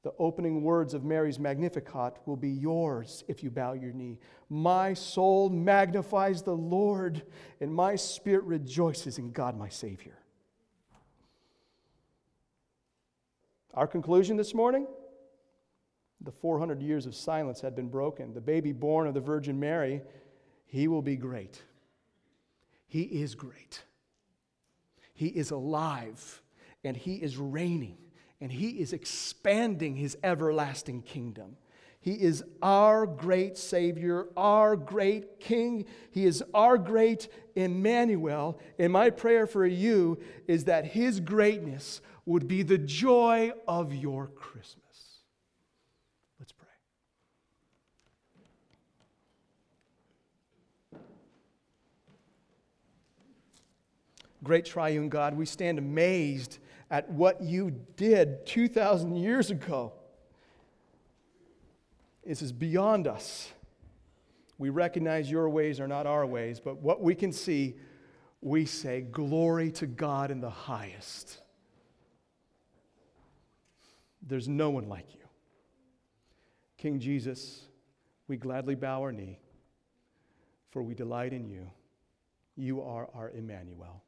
The 0.03 0.13
opening 0.19 0.61
words 0.61 0.93
of 0.93 1.03
Mary's 1.03 1.39
Magnificat 1.39 2.17
will 2.27 2.37
be 2.37 2.51
yours 2.51 3.23
if 3.27 3.43
you 3.43 3.49
bow 3.49 3.73
your 3.73 3.93
knee. 3.93 4.19
My 4.47 4.93
soul 4.93 5.49
magnifies 5.49 6.43
the 6.43 6.55
Lord, 6.55 7.23
and 7.59 7.73
my 7.73 7.95
spirit 7.95 8.43
rejoices 8.43 9.17
in 9.17 9.31
God 9.31 9.57
my 9.57 9.69
Savior. 9.69 10.19
Our 13.73 13.87
conclusion 13.87 14.37
this 14.37 14.53
morning 14.53 14.87
the 16.21 16.31
400 16.31 16.81
years 16.81 17.05
of 17.05 17.15
silence 17.15 17.61
had 17.61 17.75
been 17.75 17.87
broken. 17.87 18.33
The 18.33 18.41
baby 18.41 18.73
born 18.73 19.07
of 19.07 19.13
the 19.13 19.21
Virgin 19.21 19.59
Mary, 19.59 20.01
he 20.65 20.87
will 20.87 21.01
be 21.01 21.15
great. 21.15 21.63
He 22.87 23.03
is 23.03 23.35
great. 23.35 23.83
He 25.13 25.27
is 25.27 25.51
alive 25.51 26.41
and 26.83 26.97
he 26.97 27.15
is 27.15 27.37
reigning 27.37 27.97
and 28.41 28.51
he 28.51 28.69
is 28.81 28.93
expanding 28.93 29.95
his 29.95 30.17
everlasting 30.23 31.01
kingdom. 31.03 31.57
He 32.01 32.13
is 32.13 32.43
our 32.61 33.05
great 33.05 33.57
Savior, 33.57 34.27
our 34.37 34.77
great 34.77 35.39
King. 35.41 35.85
He 36.11 36.25
is 36.25 36.41
our 36.53 36.77
great 36.77 37.27
Emmanuel. 37.55 38.57
And 38.77 38.93
my 38.93 39.09
prayer 39.09 39.45
for 39.45 39.65
you 39.65 40.17
is 40.47 40.63
that 40.63 40.85
His 40.85 41.19
greatness 41.19 41.99
would 42.29 42.47
be 42.47 42.61
the 42.61 42.77
joy 42.77 43.51
of 43.67 43.91
your 43.91 44.27
Christmas. 44.27 44.83
Let's 46.39 46.51
pray. 46.51 46.67
Great 54.43 54.65
triune 54.65 55.09
God, 55.09 55.35
we 55.35 55.47
stand 55.47 55.79
amazed 55.79 56.59
at 56.91 57.09
what 57.09 57.41
you 57.41 57.71
did 57.95 58.45
2,000 58.45 59.15
years 59.15 59.49
ago. 59.49 59.93
This 62.23 62.43
is 62.43 62.51
beyond 62.51 63.07
us. 63.07 63.51
We 64.59 64.69
recognize 64.69 65.31
your 65.31 65.49
ways 65.49 65.79
are 65.79 65.87
not 65.87 66.05
our 66.05 66.27
ways, 66.27 66.59
but 66.59 66.77
what 66.77 67.01
we 67.01 67.15
can 67.15 67.31
see, 67.31 67.77
we 68.39 68.65
say, 68.65 69.01
Glory 69.01 69.71
to 69.71 69.87
God 69.87 70.29
in 70.29 70.41
the 70.41 70.49
highest. 70.51 71.39
There's 74.29 74.47
no 74.47 74.69
one 74.69 74.87
like 74.87 75.15
you. 75.15 75.21
King 76.77 76.99
Jesus, 76.99 77.63
we 78.27 78.37
gladly 78.37 78.75
bow 78.75 79.01
our 79.01 79.11
knee, 79.11 79.39
for 80.69 80.83
we 80.83 80.93
delight 80.93 81.33
in 81.33 81.49
you. 81.49 81.69
You 82.55 82.81
are 82.83 83.09
our 83.15 83.31
Emmanuel. 83.31 84.03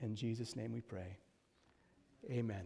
In 0.00 0.14
Jesus' 0.14 0.54
name 0.54 0.72
we 0.72 0.80
pray. 0.80 1.18
Amen. 2.30 2.62